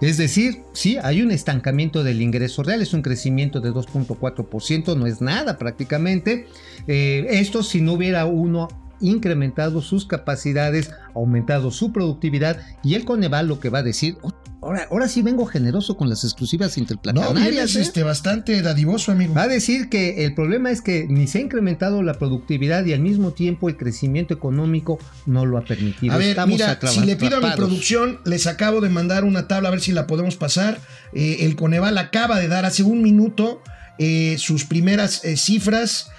Es 0.00 0.18
decir, 0.18 0.62
sí, 0.72 0.98
hay 1.02 1.22
un 1.22 1.30
estancamiento 1.30 2.02
del 2.02 2.20
ingreso 2.20 2.62
real, 2.62 2.82
es 2.82 2.92
un 2.92 3.02
crecimiento 3.02 3.60
de 3.60 3.70
2.4%, 3.70 4.96
no 4.96 5.06
es 5.06 5.20
nada 5.20 5.56
prácticamente. 5.56 6.46
Eh, 6.86 7.26
esto 7.30 7.62
si 7.62 7.80
no 7.80 7.94
hubiera 7.94 8.26
uno 8.26 8.68
incrementado 9.04 9.82
sus 9.82 10.06
capacidades, 10.06 10.90
aumentado 11.14 11.70
su 11.70 11.92
productividad 11.92 12.58
y 12.82 12.94
el 12.94 13.04
Coneval 13.04 13.46
lo 13.46 13.60
que 13.60 13.68
va 13.68 13.78
a 13.80 13.82
decir, 13.82 14.16
"Oh, 14.22 14.32
ahora, 14.62 14.88
ahora 14.90 15.08
sí 15.08 15.22
vengo 15.22 15.44
generoso 15.46 15.96
con 15.96 16.08
las 16.08 16.24
exclusivas 16.24 16.76
no, 16.76 16.82
interplanetarias. 16.82 17.50
vienes 17.50 17.76
¿eh?". 17.76 17.82
este, 17.82 18.02
bastante 18.02 18.62
dadivoso, 18.62 19.12
amigo. 19.12 19.34
Va 19.34 19.42
a 19.42 19.48
decir 19.48 19.88
que 19.88 20.24
el 20.24 20.34
problema 20.34 20.70
es 20.70 20.80
que 20.80 21.06
ni 21.08 21.26
se 21.26 21.38
ha 21.38 21.40
incrementado 21.42 22.02
la 22.02 22.14
productividad 22.14 22.84
y 22.86 22.92
al 22.94 23.00
mismo 23.00 23.32
tiempo 23.32 23.68
el 23.68 23.76
crecimiento 23.76 24.32
económico 24.32 24.98
no 25.26 25.44
lo 25.44 25.58
ha 25.58 25.64
permitido. 25.64 26.14
A 26.14 26.16
ver, 26.16 26.30
Estamos 26.30 26.54
mira, 26.54 26.78
si 26.86 27.00
le 27.00 27.16
pido 27.16 27.36
a 27.36 27.40
mi 27.40 27.54
producción, 27.54 28.20
les 28.24 28.46
acabo 28.46 28.80
de 28.80 28.88
mandar 28.88 29.24
una 29.24 29.48
tabla 29.48 29.68
a 29.68 29.72
ver 29.72 29.80
si 29.80 29.92
la 29.92 30.06
podemos 30.06 30.36
pasar. 30.36 30.80
Eh, 31.12 31.38
el 31.40 31.56
Coneval 31.56 31.98
acaba 31.98 32.40
de 32.40 32.48
dar 32.48 32.64
hace 32.64 32.82
un 32.82 33.02
minuto 33.02 33.62
eh, 33.98 34.36
sus 34.38 34.64
primeras 34.64 35.20
cifras. 35.36 36.10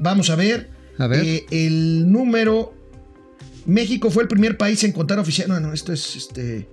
Vamos 0.00 0.30
a 0.30 0.36
ver. 0.36 0.77
A 0.98 1.06
ver. 1.06 1.24
Eh, 1.24 1.46
el 1.50 2.10
número. 2.10 2.74
México 3.66 4.10
fue 4.10 4.22
el 4.22 4.28
primer 4.28 4.56
país 4.56 4.82
en 4.84 4.92
contar 4.92 5.18
oficial. 5.18 5.48
No, 5.48 5.58
no, 5.60 5.72
esto 5.72 5.92
es 5.92 6.16
este. 6.16 6.68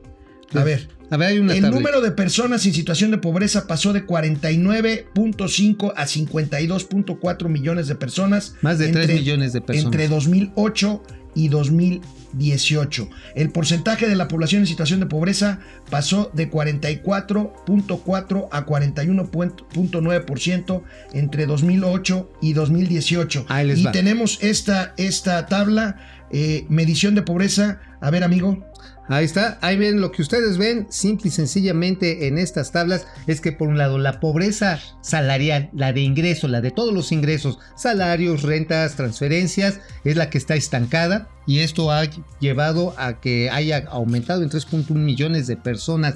A 0.53 0.63
ver. 0.63 0.87
A 1.09 1.17
ver, 1.17 1.29
hay 1.29 1.39
una 1.39 1.53
El 1.53 1.69
número 1.69 2.01
de 2.01 2.11
personas 2.11 2.65
en 2.65 2.73
situación 2.73 3.11
de 3.11 3.17
pobreza 3.19 3.67
pasó 3.67 3.93
de 3.93 4.07
49.5 4.07 5.93
a 5.95 6.05
52.4 6.05 7.49
millones 7.49 7.87
de 7.87 7.95
personas. 7.95 8.55
Más 8.61 8.79
de 8.79 8.87
3 8.89 9.03
entre- 9.03 9.15
millones 9.19 9.53
de 9.53 9.61
personas. 9.61 9.85
Entre 9.85 10.07
2008 10.07 11.03
y 11.35 11.49
2018. 11.49 13.07
El 13.35 13.51
porcentaje 13.51 14.07
de 14.07 14.15
la 14.15 14.27
población 14.27 14.61
en 14.61 14.67
situación 14.67 14.99
de 14.99 15.05
pobreza 15.05 15.59
pasó 15.91 16.31
de 16.33 16.49
44.4 16.49 18.47
a 18.51 18.65
41.9% 18.65 20.81
entre 21.13 21.45
2008 21.45 22.31
y 22.41 22.53
2018. 22.53 23.45
Ahí 23.49 23.67
les 23.67 23.77
y 23.79 23.83
va. 23.83 23.91
tenemos 23.91 24.39
esta, 24.41 24.95
esta 24.97 25.45
tabla, 25.45 25.97
eh, 26.31 26.65
medición 26.69 27.13
de 27.13 27.21
pobreza. 27.21 27.81
A 28.01 28.09
ver, 28.09 28.23
amigo. 28.23 28.65
Ahí 29.07 29.25
está, 29.25 29.59
ahí 29.61 29.77
ven 29.77 30.01
lo 30.01 30.11
que 30.11 30.23
ustedes 30.23 30.57
ven, 30.57 30.87
simple 30.89 31.27
y 31.27 31.31
sencillamente 31.31 32.27
en 32.27 32.39
estas 32.39 32.71
tablas, 32.71 33.05
es 33.27 33.39
que 33.39 33.51
por 33.51 33.67
un 33.67 33.77
lado 33.77 33.99
la 33.99 34.19
pobreza 34.19 34.79
salarial, 35.01 35.69
la 35.73 35.93
de 35.93 36.01
ingreso, 36.01 36.47
la 36.47 36.61
de 36.61 36.71
todos 36.71 36.91
los 36.91 37.11
ingresos, 37.11 37.59
salarios, 37.75 38.41
rentas, 38.41 38.95
transferencias, 38.95 39.79
es 40.03 40.15
la 40.15 40.31
que 40.31 40.39
está 40.39 40.55
estancada 40.55 41.29
y 41.45 41.59
esto 41.59 41.91
ha 41.91 42.03
llevado 42.39 42.95
a 42.97 43.19
que 43.19 43.51
haya 43.51 43.85
aumentado 43.89 44.41
en 44.41 44.49
3.1 44.49 44.91
millones 44.95 45.45
de 45.45 45.57
personas 45.57 46.15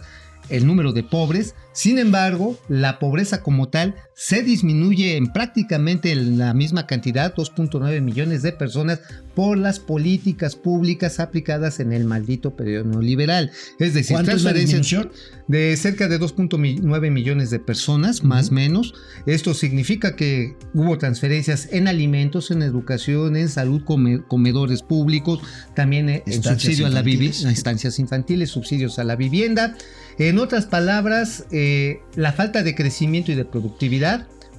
el 0.50 0.66
número 0.66 0.92
de 0.92 1.04
pobres. 1.04 1.56
Sin 1.74 2.00
embargo, 2.00 2.58
la 2.68 3.00
pobreza 3.00 3.44
como 3.44 3.70
tal 3.70 3.96
se 4.22 4.44
disminuye 4.44 5.16
en 5.16 5.28
prácticamente 5.32 6.14
la 6.14 6.54
misma 6.54 6.86
cantidad, 6.88 7.34
2.9 7.34 8.02
millones 8.02 8.42
de 8.42 8.52
personas, 8.52 9.00
por 9.34 9.58
las 9.58 9.80
políticas 9.80 10.58
públicas 10.58 11.22
aplicadas 11.22 11.80
en 11.80 11.94
el 11.94 12.04
maldito 12.04 12.58
periodo 12.58 12.84
neoliberal. 12.84 13.50
Es 13.80 13.94
decir, 13.94 14.16
¿Cuánto 14.16 14.32
es 14.32 14.42
transferencias 14.44 14.82
disminución? 14.82 15.12
de 15.48 15.78
cerca 15.78 16.10
de 16.10 16.20
2.9 16.20 17.12
millones 17.12 17.50
de 17.50 17.60
personas, 17.60 18.26
más 18.26 18.50
o 18.50 18.56
menos. 18.56 18.94
Esto 19.26 19.54
significa 19.54 20.18
que 20.18 20.58
hubo 20.74 20.98
transferencias 20.98 21.70
en 21.72 21.88
alimentos, 21.88 22.52
en 22.52 22.62
educación, 22.62 23.38
en 23.38 23.48
salud, 23.48 23.84
come- 23.86 24.22
comedores 24.28 24.82
públicos, 24.84 25.40
también 25.76 26.10
en 26.10 26.16
Estancias 26.26 26.62
subsidio 26.62 26.88
a 26.88 26.90
la 26.90 27.02
vivienda, 27.02 27.28
infantiles. 27.38 27.58
estancias 27.58 28.00
infantiles, 28.00 28.50
subsidios 28.50 29.00
a 29.00 29.06
la 29.06 29.16
vivienda. 29.16 29.78
En 30.18 30.38
otras 30.40 30.66
palabras, 30.66 31.46
eh, 31.52 32.02
la 32.18 32.34
falta 32.34 32.62
de 32.64 32.76
crecimiento 32.76 33.32
y 33.32 33.36
de 33.36 33.46
productividad 33.46 34.09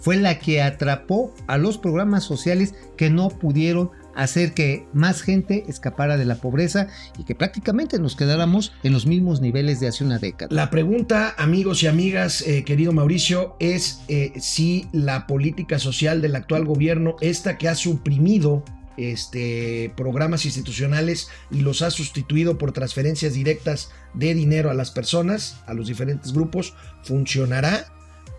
fue 0.00 0.16
la 0.16 0.38
que 0.38 0.62
atrapó 0.62 1.34
a 1.46 1.58
los 1.58 1.78
programas 1.78 2.24
sociales 2.24 2.74
que 2.96 3.10
no 3.10 3.28
pudieron 3.28 3.90
hacer 4.14 4.54
que 4.54 4.86
más 4.92 5.22
gente 5.22 5.64
escapara 5.68 6.16
de 6.16 6.24
la 6.24 6.36
pobreza 6.36 6.88
y 7.18 7.24
que 7.24 7.34
prácticamente 7.34 7.98
nos 7.98 8.16
quedáramos 8.16 8.72
en 8.82 8.92
los 8.92 9.06
mismos 9.06 9.40
niveles 9.40 9.80
de 9.80 9.88
hace 9.88 10.04
una 10.04 10.18
década. 10.18 10.54
La 10.54 10.70
pregunta, 10.70 11.34
amigos 11.38 11.82
y 11.82 11.86
amigas, 11.86 12.42
eh, 12.42 12.64
querido 12.64 12.92
Mauricio, 12.92 13.56
es 13.60 14.02
eh, 14.08 14.32
si 14.40 14.88
la 14.92 15.26
política 15.26 15.78
social 15.78 16.22
del 16.22 16.36
actual 16.36 16.64
gobierno, 16.64 17.16
esta 17.20 17.56
que 17.56 17.68
ha 17.68 17.74
suprimido 17.74 18.64
este, 18.96 19.92
programas 19.96 20.44
institucionales 20.44 21.28
y 21.50 21.60
los 21.60 21.82
ha 21.82 21.90
sustituido 21.90 22.58
por 22.58 22.72
transferencias 22.72 23.34
directas 23.34 23.90
de 24.14 24.34
dinero 24.34 24.70
a 24.70 24.74
las 24.74 24.90
personas, 24.90 25.60
a 25.66 25.74
los 25.74 25.86
diferentes 25.86 26.32
grupos, 26.32 26.74
funcionará 27.02 27.86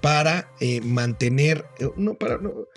para 0.01 0.51
eh, 0.59 0.81
mantener, 0.81 1.65
eh, 1.79 1.89
no 1.95 2.15
para, 2.15 2.37
no, 2.37 2.67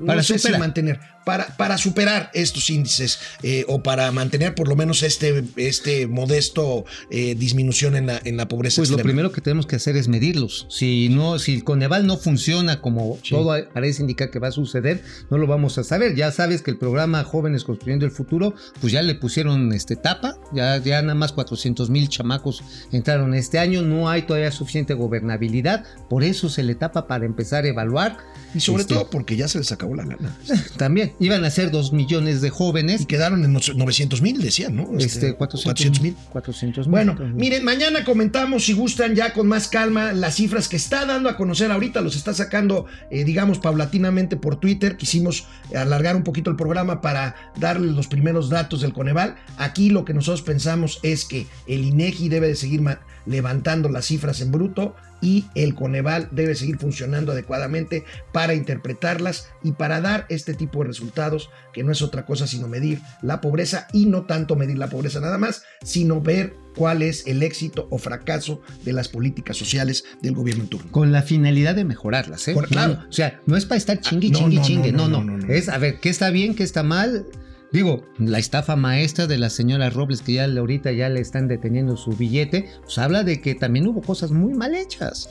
no 0.00 0.06
Para 0.06 0.22
si 0.22 0.38
superar. 0.38 0.60
mantener, 0.60 1.00
para, 1.24 1.46
para 1.56 1.78
superar 1.78 2.30
estos 2.34 2.68
índices 2.70 3.18
eh, 3.42 3.64
o 3.68 3.82
para 3.82 4.10
mantener 4.12 4.54
por 4.54 4.66
lo 4.68 4.74
menos 4.76 5.02
este, 5.02 5.44
este 5.56 6.06
modesto 6.06 6.84
eh, 7.10 7.34
disminución 7.36 7.94
en 7.96 8.06
la, 8.06 8.20
en 8.24 8.36
la 8.36 8.48
pobreza. 8.48 8.80
Pues 8.80 8.90
lo 8.90 8.98
primero 8.98 9.30
que 9.32 9.40
tenemos 9.40 9.66
que 9.66 9.76
hacer 9.76 9.96
es 9.96 10.08
medirlos. 10.08 10.66
Si 10.70 11.08
no, 11.10 11.38
si 11.38 11.54
el 11.54 11.64
Coneval 11.64 12.06
no 12.06 12.16
funciona 12.16 12.80
como 12.80 13.18
Sí. 13.22 13.30
todo 13.30 13.54
parece 13.72 14.02
indicar 14.02 14.30
que 14.30 14.38
va 14.38 14.48
a 14.48 14.52
suceder, 14.52 15.02
no 15.30 15.38
lo 15.38 15.46
vamos 15.46 15.78
a 15.78 15.84
saber. 15.84 16.14
Ya 16.16 16.30
sabes 16.32 16.62
que 16.62 16.70
el 16.70 16.78
programa 16.78 17.22
Jóvenes 17.24 17.64
Construyendo 17.64 18.04
el 18.04 18.10
Futuro, 18.12 18.54
pues 18.80 18.92
ya 18.92 19.02
le 19.02 19.14
pusieron 19.14 19.72
este 19.72 19.96
tapa, 19.96 20.36
ya, 20.52 20.78
ya 20.78 21.02
nada 21.02 21.14
más 21.14 21.32
400 21.32 21.90
mil 21.90 22.08
chamacos 22.08 22.62
entraron 22.90 23.34
este 23.34 23.58
año, 23.58 23.82
no 23.82 24.08
hay 24.08 24.22
todavía 24.22 24.50
suficiente 24.50 24.94
gobernabilidad, 24.94 25.84
por 26.08 26.24
eso 26.24 26.48
se 26.48 26.62
le 26.62 26.74
tapa 26.74 27.06
para 27.06 27.24
empezar 27.26 27.64
a 27.64 27.68
evaluar. 27.68 28.18
Y 28.54 28.60
sobre 28.60 28.82
Este- 28.82 28.94
todo 28.94 29.08
porque 29.08 29.36
ya 29.36 29.48
se 29.48 29.58
les 29.58 29.72
acabó 29.72 29.81
la 29.94 30.04
lana. 30.04 30.36
También 30.76 31.12
iban 31.20 31.44
a 31.44 31.50
ser 31.50 31.70
2 31.70 31.92
millones 31.92 32.40
de 32.40 32.50
jóvenes. 32.50 33.02
Y 33.02 33.06
quedaron 33.06 33.44
en 33.44 33.52
900 33.52 34.22
mil, 34.22 34.40
decían, 34.40 34.76
¿no? 34.76 34.88
Este, 34.98 35.34
400 35.34 36.00
mil. 36.00 36.16
400 36.30 36.86
mil. 36.86 36.90
Bueno, 36.90 37.16
miren, 37.34 37.64
mañana 37.64 38.04
comentamos, 38.04 38.64
si 38.64 38.72
gustan, 38.72 39.14
ya 39.14 39.32
con 39.32 39.48
más 39.48 39.68
calma, 39.68 40.12
las 40.12 40.36
cifras 40.36 40.68
que 40.68 40.76
está 40.76 41.04
dando 41.06 41.28
a 41.28 41.36
conocer 41.36 41.70
ahorita, 41.70 42.00
los 42.00 42.16
está 42.16 42.34
sacando, 42.34 42.86
eh, 43.10 43.24
digamos, 43.24 43.58
paulatinamente 43.58 44.36
por 44.36 44.56
Twitter. 44.56 44.96
Quisimos 44.96 45.46
alargar 45.74 46.16
un 46.16 46.22
poquito 46.22 46.50
el 46.50 46.56
programa 46.56 47.00
para 47.00 47.34
darle 47.58 47.92
los 47.92 48.06
primeros 48.06 48.48
datos 48.48 48.80
del 48.80 48.92
Coneval. 48.92 49.36
Aquí 49.56 49.90
lo 49.90 50.04
que 50.04 50.14
nosotros 50.14 50.42
pensamos 50.42 51.00
es 51.02 51.24
que 51.24 51.46
el 51.66 51.84
INEGI 51.84 52.28
debe 52.28 52.48
de 52.48 52.56
seguir 52.56 52.82
levantando 53.26 53.88
las 53.88 54.06
cifras 54.06 54.40
en 54.40 54.52
bruto 54.52 54.94
y 55.22 55.46
el 55.54 55.74
Coneval 55.74 56.28
debe 56.32 56.54
seguir 56.54 56.76
funcionando 56.76 57.32
adecuadamente 57.32 58.04
para 58.32 58.54
interpretarlas 58.54 59.48
y 59.62 59.72
para 59.72 60.00
dar 60.02 60.26
este 60.28 60.52
tipo 60.52 60.80
de 60.80 60.88
resultados 60.88 61.48
que 61.72 61.84
no 61.84 61.92
es 61.92 62.02
otra 62.02 62.26
cosa 62.26 62.46
sino 62.46 62.68
medir 62.68 63.00
la 63.22 63.40
pobreza 63.40 63.86
y 63.92 64.06
no 64.06 64.26
tanto 64.26 64.56
medir 64.56 64.76
la 64.76 64.88
pobreza 64.90 65.20
nada 65.20 65.38
más, 65.38 65.62
sino 65.82 66.20
ver 66.20 66.54
cuál 66.76 67.02
es 67.02 67.26
el 67.26 67.42
éxito 67.42 67.86
o 67.90 67.98
fracaso 67.98 68.60
de 68.84 68.92
las 68.92 69.08
políticas 69.08 69.56
sociales 69.56 70.04
del 70.22 70.34
gobierno 70.34 70.64
en 70.64 70.68
turno. 70.70 70.90
Con 70.90 71.12
la 71.12 71.22
finalidad 71.22 71.74
de 71.74 71.84
mejorarlas, 71.84 72.48
¿eh? 72.48 72.54
Claro. 72.68 72.94
No, 72.94 73.08
o 73.08 73.12
sea, 73.12 73.40
no 73.46 73.56
es 73.56 73.64
para 73.66 73.78
estar 73.78 74.00
chingui, 74.00 74.28
Ah, 74.28 74.32
no, 74.32 74.38
chingui, 74.38 74.60
chingue. 74.62 74.92
no, 74.92 75.08
no, 75.08 75.22
no. 75.22 75.46
Es 75.52 75.68
a 75.68 75.78
ver, 75.78 76.00
¿qué 76.00 76.08
está 76.08 76.30
bien, 76.30 76.54
qué 76.54 76.62
está 76.64 76.82
mal? 76.82 77.26
Digo, 77.72 78.04
la 78.18 78.38
estafa 78.38 78.76
maestra 78.76 79.26
de 79.26 79.38
la 79.38 79.48
señora 79.48 79.88
Robles, 79.88 80.20
que 80.20 80.34
ya 80.34 80.44
ahorita 80.44 80.92
ya 80.92 81.08
le 81.08 81.20
están 81.20 81.48
deteniendo 81.48 81.96
su 81.96 82.10
billete, 82.10 82.68
pues 82.82 82.98
habla 82.98 83.24
de 83.24 83.40
que 83.40 83.54
también 83.54 83.86
hubo 83.86 84.02
cosas 84.02 84.30
muy 84.30 84.52
mal 84.52 84.74
hechas. 84.74 85.30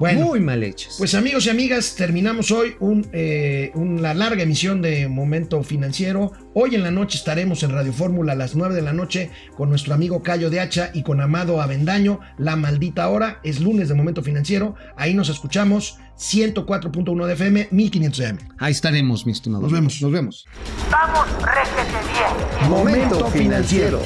Bueno, 0.00 0.28
Muy 0.28 0.40
mal 0.40 0.62
hechas. 0.62 0.94
Pues 0.96 1.14
amigos 1.14 1.44
y 1.44 1.50
amigas, 1.50 1.94
terminamos 1.94 2.50
hoy 2.50 2.74
un, 2.80 3.06
eh, 3.12 3.70
una 3.74 4.14
larga 4.14 4.42
emisión 4.44 4.80
de 4.80 5.08
Momento 5.08 5.62
Financiero. 5.62 6.32
Hoy 6.54 6.74
en 6.74 6.82
la 6.82 6.90
noche 6.90 7.18
estaremos 7.18 7.62
en 7.64 7.72
Radio 7.72 7.92
Fórmula 7.92 8.32
a 8.32 8.34
las 8.34 8.56
9 8.56 8.74
de 8.74 8.80
la 8.80 8.94
noche 8.94 9.30
con 9.58 9.68
nuestro 9.68 9.92
amigo 9.92 10.22
Cayo 10.22 10.48
de 10.48 10.58
Hacha 10.58 10.90
y 10.94 11.02
con 11.02 11.20
Amado 11.20 11.60
Avendaño. 11.60 12.20
La 12.38 12.56
maldita 12.56 13.10
hora 13.10 13.40
es 13.44 13.60
lunes 13.60 13.90
de 13.90 13.94
Momento 13.94 14.22
Financiero. 14.22 14.74
Ahí 14.96 15.12
nos 15.12 15.28
escuchamos 15.28 15.98
104.1 16.16 17.26
de 17.26 17.32
FM, 17.34 17.68
1500 17.70 18.18
de 18.18 18.26
AM. 18.26 18.38
Ahí 18.58 18.72
estaremos, 18.72 19.26
mi 19.26 19.32
estimado. 19.32 19.64
Nos 19.64 19.72
vemos. 19.72 20.00
Nos 20.00 20.12
vemos. 20.12 20.46
Vamos, 20.90 21.26
réjete 21.42 21.98
bien. 22.10 22.70
Momento 22.70 23.26
financiero. 23.26 24.00